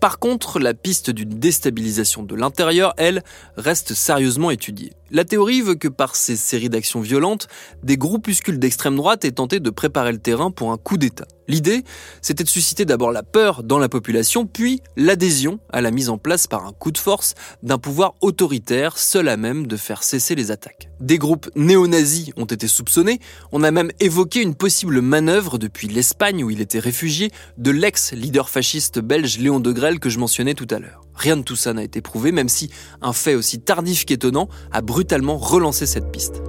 Par 0.01 0.19
contre, 0.19 0.59
la 0.59 0.73
piste 0.73 1.09
d'une 1.11 1.39
déstabilisation 1.39 2.23
de 2.23 2.35
l'intérieur, 2.35 2.93
elle, 2.97 3.23
reste 3.55 3.93
sérieusement 3.93 4.51
étudiée. 4.51 4.91
La 5.11 5.25
théorie 5.25 5.61
veut 5.61 5.75
que 5.75 5.87
par 5.87 6.15
ces 6.15 6.35
séries 6.35 6.69
d'actions 6.69 7.01
violentes, 7.01 7.47
des 7.83 7.97
groupuscules 7.97 8.59
d'extrême 8.59 8.95
droite 8.95 9.25
aient 9.25 9.31
tenté 9.31 9.59
de 9.59 9.69
préparer 9.69 10.11
le 10.11 10.19
terrain 10.19 10.51
pour 10.51 10.71
un 10.71 10.77
coup 10.77 10.97
d'État. 10.97 11.25
L'idée, 11.47 11.83
c'était 12.21 12.43
de 12.43 12.49
susciter 12.49 12.85
d'abord 12.85 13.11
la 13.11 13.23
peur 13.23 13.63
dans 13.63 13.79
la 13.79 13.89
population, 13.89 14.45
puis 14.45 14.81
l'adhésion 14.95 15.59
à 15.73 15.81
la 15.81 15.89
mise 15.89 16.09
en 16.09 16.19
place 16.19 16.45
par 16.45 16.67
un 16.67 16.73
coup 16.73 16.91
de 16.91 16.99
force 16.99 17.33
d'un 17.63 17.79
pouvoir 17.79 18.13
autoritaire 18.21 18.99
seul 18.99 19.27
à 19.27 19.35
même 19.35 19.65
de 19.65 19.75
faire 19.75 20.03
cesser 20.03 20.35
les 20.35 20.51
attaques. 20.51 20.91
Des 20.99 21.17
groupes 21.17 21.49
néo-nazis 21.55 22.29
ont 22.37 22.45
été 22.45 22.67
soupçonnés, 22.67 23.19
on 23.51 23.63
a 23.63 23.71
même 23.71 23.91
évoqué 23.99 24.43
une 24.43 24.53
possible 24.53 25.01
manœuvre 25.01 25.57
depuis 25.57 25.87
l'Espagne 25.87 26.43
où 26.43 26.51
il 26.51 26.61
était 26.61 26.77
réfugié 26.77 27.31
de 27.57 27.71
l'ex-leader 27.71 28.47
fasciste 28.47 28.99
belge 28.99 29.39
Léon 29.39 29.59
de 29.59 29.71
Grelle 29.71 29.99
que 29.99 30.09
je 30.09 30.19
mentionnais 30.19 30.53
tout 30.53 30.67
à 30.69 30.77
l'heure. 30.77 31.08
Rien 31.19 31.35
de 31.35 31.41
tout 31.41 31.57
ça 31.57 31.73
n'a 31.73 31.83
été 31.83 32.01
prouvé, 32.01 32.31
même 32.31 32.47
si 32.47 32.69
un 33.01 33.11
fait 33.11 33.35
aussi 33.35 33.59
tardif 33.59 34.05
qu'étonnant 34.05 34.47
a 34.71 34.81
brutalement 34.81 35.37
relancé 35.37 35.85
cette 35.85 36.11
piste. 36.13 36.41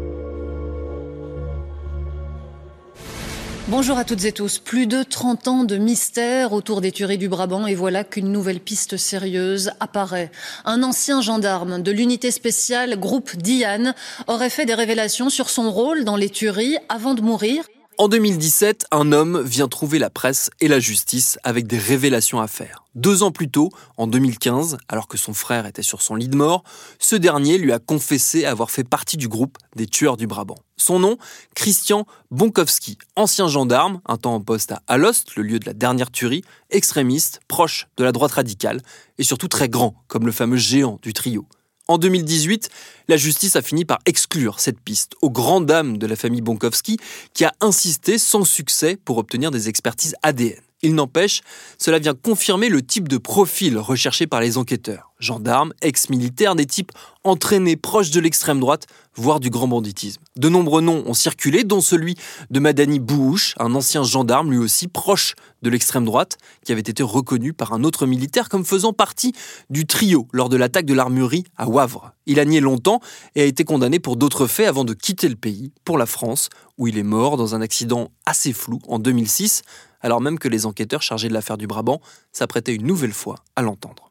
Bonjour 3.66 3.98
à 3.98 4.04
toutes 4.04 4.24
et 4.24 4.32
tous. 4.32 4.58
Plus 4.58 4.86
de 4.86 5.02
30 5.02 5.48
ans 5.48 5.64
de 5.64 5.76
mystère 5.76 6.52
autour 6.52 6.80
des 6.80 6.92
tueries 6.92 7.18
du 7.18 7.28
Brabant 7.28 7.66
et 7.66 7.74
voilà 7.74 8.04
qu'une 8.04 8.30
nouvelle 8.30 8.60
piste 8.60 8.96
sérieuse 8.96 9.72
apparaît. 9.80 10.30
Un 10.64 10.84
ancien 10.84 11.20
gendarme 11.20 11.82
de 11.82 11.90
l'unité 11.90 12.30
spéciale 12.30 12.98
groupe 12.98 13.36
Diane 13.36 13.94
aurait 14.28 14.50
fait 14.50 14.66
des 14.66 14.74
révélations 14.74 15.30
sur 15.30 15.50
son 15.50 15.70
rôle 15.72 16.04
dans 16.04 16.16
les 16.16 16.30
tueries 16.30 16.78
avant 16.88 17.14
de 17.14 17.22
mourir. 17.22 17.64
En 18.00 18.08
2017, 18.08 18.86
un 18.92 19.12
homme 19.12 19.42
vient 19.42 19.68
trouver 19.68 19.98
la 19.98 20.08
presse 20.08 20.48
et 20.58 20.68
la 20.68 20.78
justice 20.78 21.38
avec 21.44 21.66
des 21.66 21.76
révélations 21.76 22.40
à 22.40 22.46
faire. 22.46 22.86
Deux 22.94 23.22
ans 23.22 23.30
plus 23.30 23.50
tôt, 23.50 23.68
en 23.98 24.06
2015, 24.06 24.78
alors 24.88 25.06
que 25.06 25.18
son 25.18 25.34
frère 25.34 25.66
était 25.66 25.82
sur 25.82 26.00
son 26.00 26.14
lit 26.14 26.28
de 26.28 26.34
mort, 26.34 26.64
ce 26.98 27.14
dernier 27.14 27.58
lui 27.58 27.72
a 27.72 27.78
confessé 27.78 28.46
avoir 28.46 28.70
fait 28.70 28.84
partie 28.84 29.18
du 29.18 29.28
groupe 29.28 29.58
des 29.76 29.86
tueurs 29.86 30.16
du 30.16 30.26
Brabant. 30.26 30.56
Son 30.78 30.98
nom, 30.98 31.18
Christian 31.54 32.06
Bonkowski, 32.30 32.96
ancien 33.16 33.48
gendarme, 33.48 34.00
un 34.06 34.16
temps 34.16 34.34
en 34.34 34.40
poste 34.40 34.72
à 34.72 34.82
Alost, 34.86 35.36
le 35.36 35.42
lieu 35.42 35.58
de 35.58 35.66
la 35.66 35.74
dernière 35.74 36.10
tuerie, 36.10 36.42
extrémiste, 36.70 37.40
proche 37.48 37.86
de 37.98 38.04
la 38.04 38.12
droite 38.12 38.32
radicale, 38.32 38.80
et 39.18 39.24
surtout 39.24 39.48
très 39.48 39.68
grand, 39.68 39.94
comme 40.08 40.24
le 40.24 40.32
fameux 40.32 40.56
géant 40.56 40.98
du 41.02 41.12
trio. 41.12 41.46
En 41.90 41.98
2018, 41.98 42.70
la 43.08 43.16
justice 43.16 43.56
a 43.56 43.62
fini 43.62 43.84
par 43.84 43.98
exclure 44.06 44.60
cette 44.60 44.78
piste, 44.78 45.14
aux 45.22 45.30
grandes 45.30 45.66
dames 45.66 45.98
de 45.98 46.06
la 46.06 46.14
famille 46.14 46.40
Bonkowski, 46.40 46.98
qui 47.34 47.44
a 47.44 47.52
insisté 47.60 48.16
sans 48.16 48.44
succès 48.44 48.96
pour 49.04 49.18
obtenir 49.18 49.50
des 49.50 49.68
expertises 49.68 50.14
ADN. 50.22 50.69
Il 50.82 50.94
n'empêche, 50.94 51.42
cela 51.76 51.98
vient 51.98 52.14
confirmer 52.14 52.70
le 52.70 52.80
type 52.80 53.06
de 53.06 53.18
profil 53.18 53.76
recherché 53.76 54.26
par 54.26 54.40
les 54.40 54.56
enquêteurs. 54.56 55.12
Gendarmes, 55.18 55.74
ex-militaires, 55.82 56.54
des 56.54 56.64
types 56.64 56.92
entraînés 57.24 57.76
proches 57.76 58.10
de 58.10 58.20
l'extrême 58.20 58.58
droite, 58.58 58.86
voire 59.14 59.40
du 59.40 59.50
grand 59.50 59.68
banditisme. 59.68 60.22
De 60.36 60.48
nombreux 60.48 60.80
noms 60.80 61.02
ont 61.06 61.12
circulé, 61.12 61.64
dont 61.64 61.82
celui 61.82 62.14
de 62.48 62.60
Madani 62.60 62.98
Bouhouch, 62.98 63.54
un 63.58 63.74
ancien 63.74 64.02
gendarme 64.04 64.52
lui 64.52 64.56
aussi 64.56 64.88
proche 64.88 65.34
de 65.60 65.68
l'extrême 65.68 66.06
droite, 66.06 66.38
qui 66.64 66.72
avait 66.72 66.80
été 66.80 67.02
reconnu 67.02 67.52
par 67.52 67.74
un 67.74 67.84
autre 67.84 68.06
militaire 68.06 68.48
comme 68.48 68.64
faisant 68.64 68.94
partie 68.94 69.34
du 69.68 69.86
trio 69.86 70.28
lors 70.32 70.48
de 70.48 70.56
l'attaque 70.56 70.86
de 70.86 70.94
l'armurerie 70.94 71.44
à 71.58 71.68
Wavre. 71.68 72.12
Il 72.24 72.40
a 72.40 72.46
nié 72.46 72.60
longtemps 72.60 73.00
et 73.34 73.42
a 73.42 73.44
été 73.44 73.64
condamné 73.64 73.98
pour 73.98 74.16
d'autres 74.16 74.46
faits 74.46 74.68
avant 74.68 74.84
de 74.84 74.94
quitter 74.94 75.28
le 75.28 75.36
pays 75.36 75.72
pour 75.84 75.98
la 75.98 76.06
France, 76.06 76.48
où 76.78 76.86
il 76.86 76.96
est 76.96 77.02
mort 77.02 77.36
dans 77.36 77.54
un 77.54 77.60
accident 77.60 78.10
assez 78.24 78.54
flou 78.54 78.78
en 78.88 78.98
2006 78.98 79.62
alors 80.00 80.20
même 80.20 80.38
que 80.38 80.48
les 80.48 80.66
enquêteurs 80.66 81.02
chargés 81.02 81.28
de 81.28 81.34
l'affaire 81.34 81.58
du 81.58 81.66
Brabant 81.66 82.00
s'apprêtaient 82.32 82.74
une 82.74 82.86
nouvelle 82.86 83.12
fois 83.12 83.36
à 83.56 83.62
l'entendre. 83.62 84.08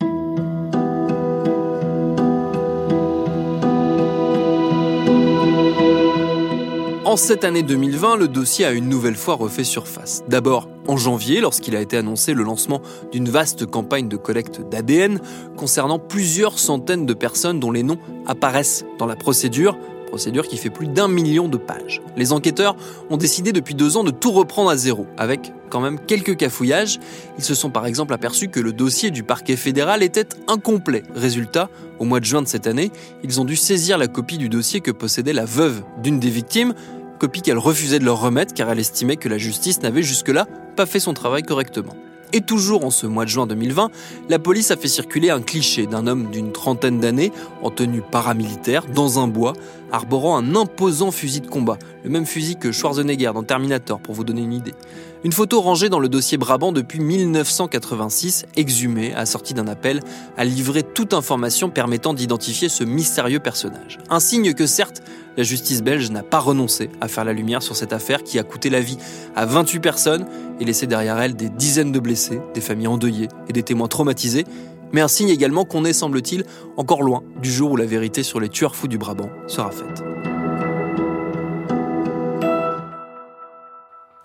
En 7.10 7.18
cette 7.18 7.44
année 7.44 7.64
2020, 7.64 8.18
le 8.18 8.28
dossier 8.28 8.66
a 8.66 8.72
une 8.72 8.88
nouvelle 8.88 9.16
fois 9.16 9.34
refait 9.34 9.64
surface. 9.64 10.24
D'abord 10.28 10.70
en 10.88 10.96
janvier, 10.96 11.42
lorsqu'il 11.42 11.76
a 11.76 11.82
été 11.82 11.98
annoncé 11.98 12.36
le 12.36 12.44
lancement 12.44 12.84
d'une 13.12 13.28
vaste 13.28 13.66
campagne 13.66 14.08
de 14.08 14.16
collecte 14.16 14.62
d'ADN 14.70 15.20
concernant 15.58 15.98
plusieurs 15.98 16.60
centaines 16.60 17.08
de 17.08 17.14
personnes 17.16 17.60
dont 17.60 17.72
les 17.72 17.82
noms 17.82 17.98
apparaissent 18.28 18.86
dans 19.00 19.08
la 19.08 19.16
procédure, 19.16 19.76
procédure 20.10 20.48
qui 20.48 20.58
fait 20.58 20.70
plus 20.70 20.88
d'un 20.88 21.08
million 21.08 21.48
de 21.48 21.58
pages. 21.58 22.02
Les 22.18 22.34
enquêteurs 22.34 22.76
ont 23.10 23.18
décidé 23.18 23.54
depuis 23.54 23.76
deux 23.76 23.96
ans 23.96 24.04
de 24.04 24.12
tout 24.12 24.32
reprendre 24.32 24.70
à 24.70 24.76
zéro, 24.76 25.08
avec 25.18 25.54
quand 25.70 25.80
même 25.80 26.00
quelques 26.00 26.36
cafouillages. 26.36 27.00
Ils 27.38 27.44
se 27.44 27.56
sont 27.56 27.70
par 27.70 27.86
exemple 27.86 28.14
aperçus 28.14 28.50
que 28.50 28.60
le 28.60 28.74
dossier 28.74 29.12
du 29.12 29.24
parquet 29.24 29.56
fédéral 29.56 30.04
était 30.04 30.28
incomplet. 30.48 31.04
Résultat, 31.16 31.70
au 32.00 32.06
mois 32.06 32.20
de 32.20 32.26
juin 32.26 32.42
de 32.42 32.48
cette 32.48 32.68
année, 32.68 32.92
ils 33.24 33.40
ont 33.40 33.46
dû 33.46 33.56
saisir 33.56 33.98
la 33.98 34.08
copie 34.08 34.38
du 34.38 34.50
dossier 34.50 34.82
que 34.82 34.92
possédait 34.92 35.34
la 35.34 35.46
veuve 35.46 35.84
d'une 36.02 36.20
des 36.20 36.30
victimes, 36.30 36.74
copie 37.20 37.42
qu'elle 37.42 37.58
refusait 37.58 38.00
de 38.00 38.06
leur 38.06 38.20
remettre 38.20 38.54
car 38.54 38.70
elle 38.70 38.80
estimait 38.80 39.18
que 39.18 39.30
la 39.30 39.38
justice 39.38 39.82
n'avait 39.82 40.04
jusque-là 40.04 40.48
pas 40.76 40.86
fait 40.86 41.00
son 41.00 41.14
travail 41.14 41.44
correctement. 41.44 41.96
Et 42.32 42.42
toujours 42.42 42.86
en 42.86 42.92
ce 42.92 43.08
mois 43.08 43.26
de 43.26 43.30
juin 43.30 43.48
2020, 43.48 43.90
la 44.30 44.38
police 44.38 44.70
a 44.70 44.78
fait 44.78 44.88
circuler 44.88 45.32
un 45.32 45.42
cliché 45.42 45.88
d'un 45.88 46.06
homme 46.06 46.30
d'une 46.30 46.52
trentaine 46.52 47.00
d'années 47.00 47.32
en 47.64 47.72
tenue 47.72 48.02
paramilitaire 48.02 48.86
dans 48.86 49.18
un 49.18 49.28
bois, 49.28 49.54
arborant 49.92 50.38
un 50.38 50.56
imposant 50.56 51.10
fusil 51.10 51.42
de 51.42 51.48
combat, 51.48 51.80
le 52.04 52.12
même 52.12 52.28
fusil 52.28 52.56
que 52.56 52.72
Schwarzenegger 52.72 53.32
dans 53.34 53.42
Terminator 53.42 54.00
pour 54.00 54.14
vous 54.14 54.24
donner 54.24 54.42
une 54.42 54.54
idée. 54.54 54.76
Une 55.24 55.34
photo 55.34 55.60
rangée 55.60 55.90
dans 55.90 56.00
le 56.00 56.08
dossier 56.08 56.38
Brabant 56.38 56.72
depuis 56.72 57.00
1986, 57.00 58.46
exhumée, 58.56 59.14
assortie 59.16 59.56
d'un 59.56 59.68
appel 59.68 60.00
à 60.38 60.46
livrer 60.46 60.84
toute 60.84 61.14
information 61.14 61.70
permettant 61.70 62.14
d'identifier 62.14 62.70
ce 62.70 62.84
mystérieux 62.84 63.40
personnage. 63.40 63.98
Un 64.10 64.20
signe 64.20 64.54
que 64.54 64.68
certes, 64.68 65.02
la 65.40 65.46
justice 65.46 65.82
belge 65.82 66.12
n'a 66.12 66.22
pas 66.22 66.40
renoncé 66.40 66.90
à 67.00 67.08
faire 67.08 67.24
la 67.24 67.32
lumière 67.32 67.64
sur 67.64 67.74
cette 67.74 67.94
affaire 67.94 68.24
qui 68.24 68.40
a 68.40 68.44
coûté 68.44 68.70
la 68.70 68.82
vie 68.82 68.98
à 69.38 69.46
28 69.46 69.80
personnes 69.80 70.26
et 70.60 70.66
laissé 70.66 70.86
derrière 70.86 71.18
elle 71.18 71.34
des 71.34 71.48
dizaines 71.48 71.94
de 71.94 72.00
blessés, 72.02 72.42
des 72.54 72.60
familles 72.60 72.88
endeuillées 72.88 73.30
et 73.48 73.54
des 73.54 73.64
témoins 73.64 73.88
traumatisés, 73.88 74.44
mais 74.92 75.00
un 75.00 75.08
signe 75.08 75.30
également 75.30 75.64
qu'on 75.64 75.86
est, 75.86 75.94
semble-t-il, 75.94 76.44
encore 76.76 77.04
loin 77.04 77.24
du 77.42 77.50
jour 77.50 77.72
où 77.72 77.78
la 77.78 77.86
vérité 77.86 78.22
sur 78.22 78.42
les 78.42 78.50
tueurs 78.50 78.76
fous 78.76 78.90
du 78.90 78.98
Brabant 78.98 79.30
sera 79.48 79.72
faite. 79.72 80.04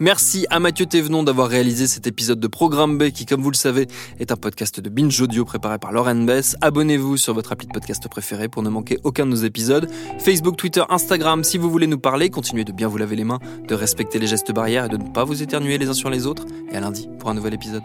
Merci 0.00 0.44
à 0.50 0.58
Mathieu 0.58 0.86
Thévenon 0.86 1.22
d'avoir 1.22 1.48
réalisé 1.48 1.86
cet 1.86 2.08
épisode 2.08 2.40
de 2.40 2.48
Programme 2.48 2.98
B 2.98 3.10
qui, 3.10 3.26
comme 3.26 3.42
vous 3.42 3.52
le 3.52 3.56
savez, 3.56 3.86
est 4.18 4.32
un 4.32 4.36
podcast 4.36 4.80
de 4.80 4.88
Binge 4.90 5.20
Audio 5.20 5.44
préparé 5.44 5.78
par 5.78 5.92
Lauren 5.92 6.16
Bess. 6.16 6.56
Abonnez-vous 6.60 7.16
sur 7.16 7.32
votre 7.32 7.52
appli 7.52 7.68
de 7.68 7.72
podcast 7.72 8.08
préféré 8.08 8.48
pour 8.48 8.64
ne 8.64 8.70
manquer 8.70 8.98
aucun 9.04 9.24
de 9.24 9.30
nos 9.30 9.36
épisodes. 9.36 9.88
Facebook, 10.18 10.56
Twitter, 10.56 10.82
Instagram, 10.88 11.44
si 11.44 11.58
vous 11.58 11.70
voulez 11.70 11.86
nous 11.86 11.98
parler, 11.98 12.28
continuez 12.28 12.64
de 12.64 12.72
bien 12.72 12.88
vous 12.88 12.98
laver 12.98 13.14
les 13.14 13.24
mains, 13.24 13.38
de 13.68 13.74
respecter 13.74 14.18
les 14.18 14.26
gestes 14.26 14.50
barrières 14.50 14.86
et 14.86 14.88
de 14.88 14.96
ne 14.96 15.10
pas 15.10 15.22
vous 15.22 15.44
éternuer 15.44 15.78
les 15.78 15.88
uns 15.88 15.94
sur 15.94 16.10
les 16.10 16.26
autres. 16.26 16.44
Et 16.72 16.76
à 16.76 16.80
lundi 16.80 17.08
pour 17.20 17.30
un 17.30 17.34
nouvel 17.34 17.54
épisode. 17.54 17.84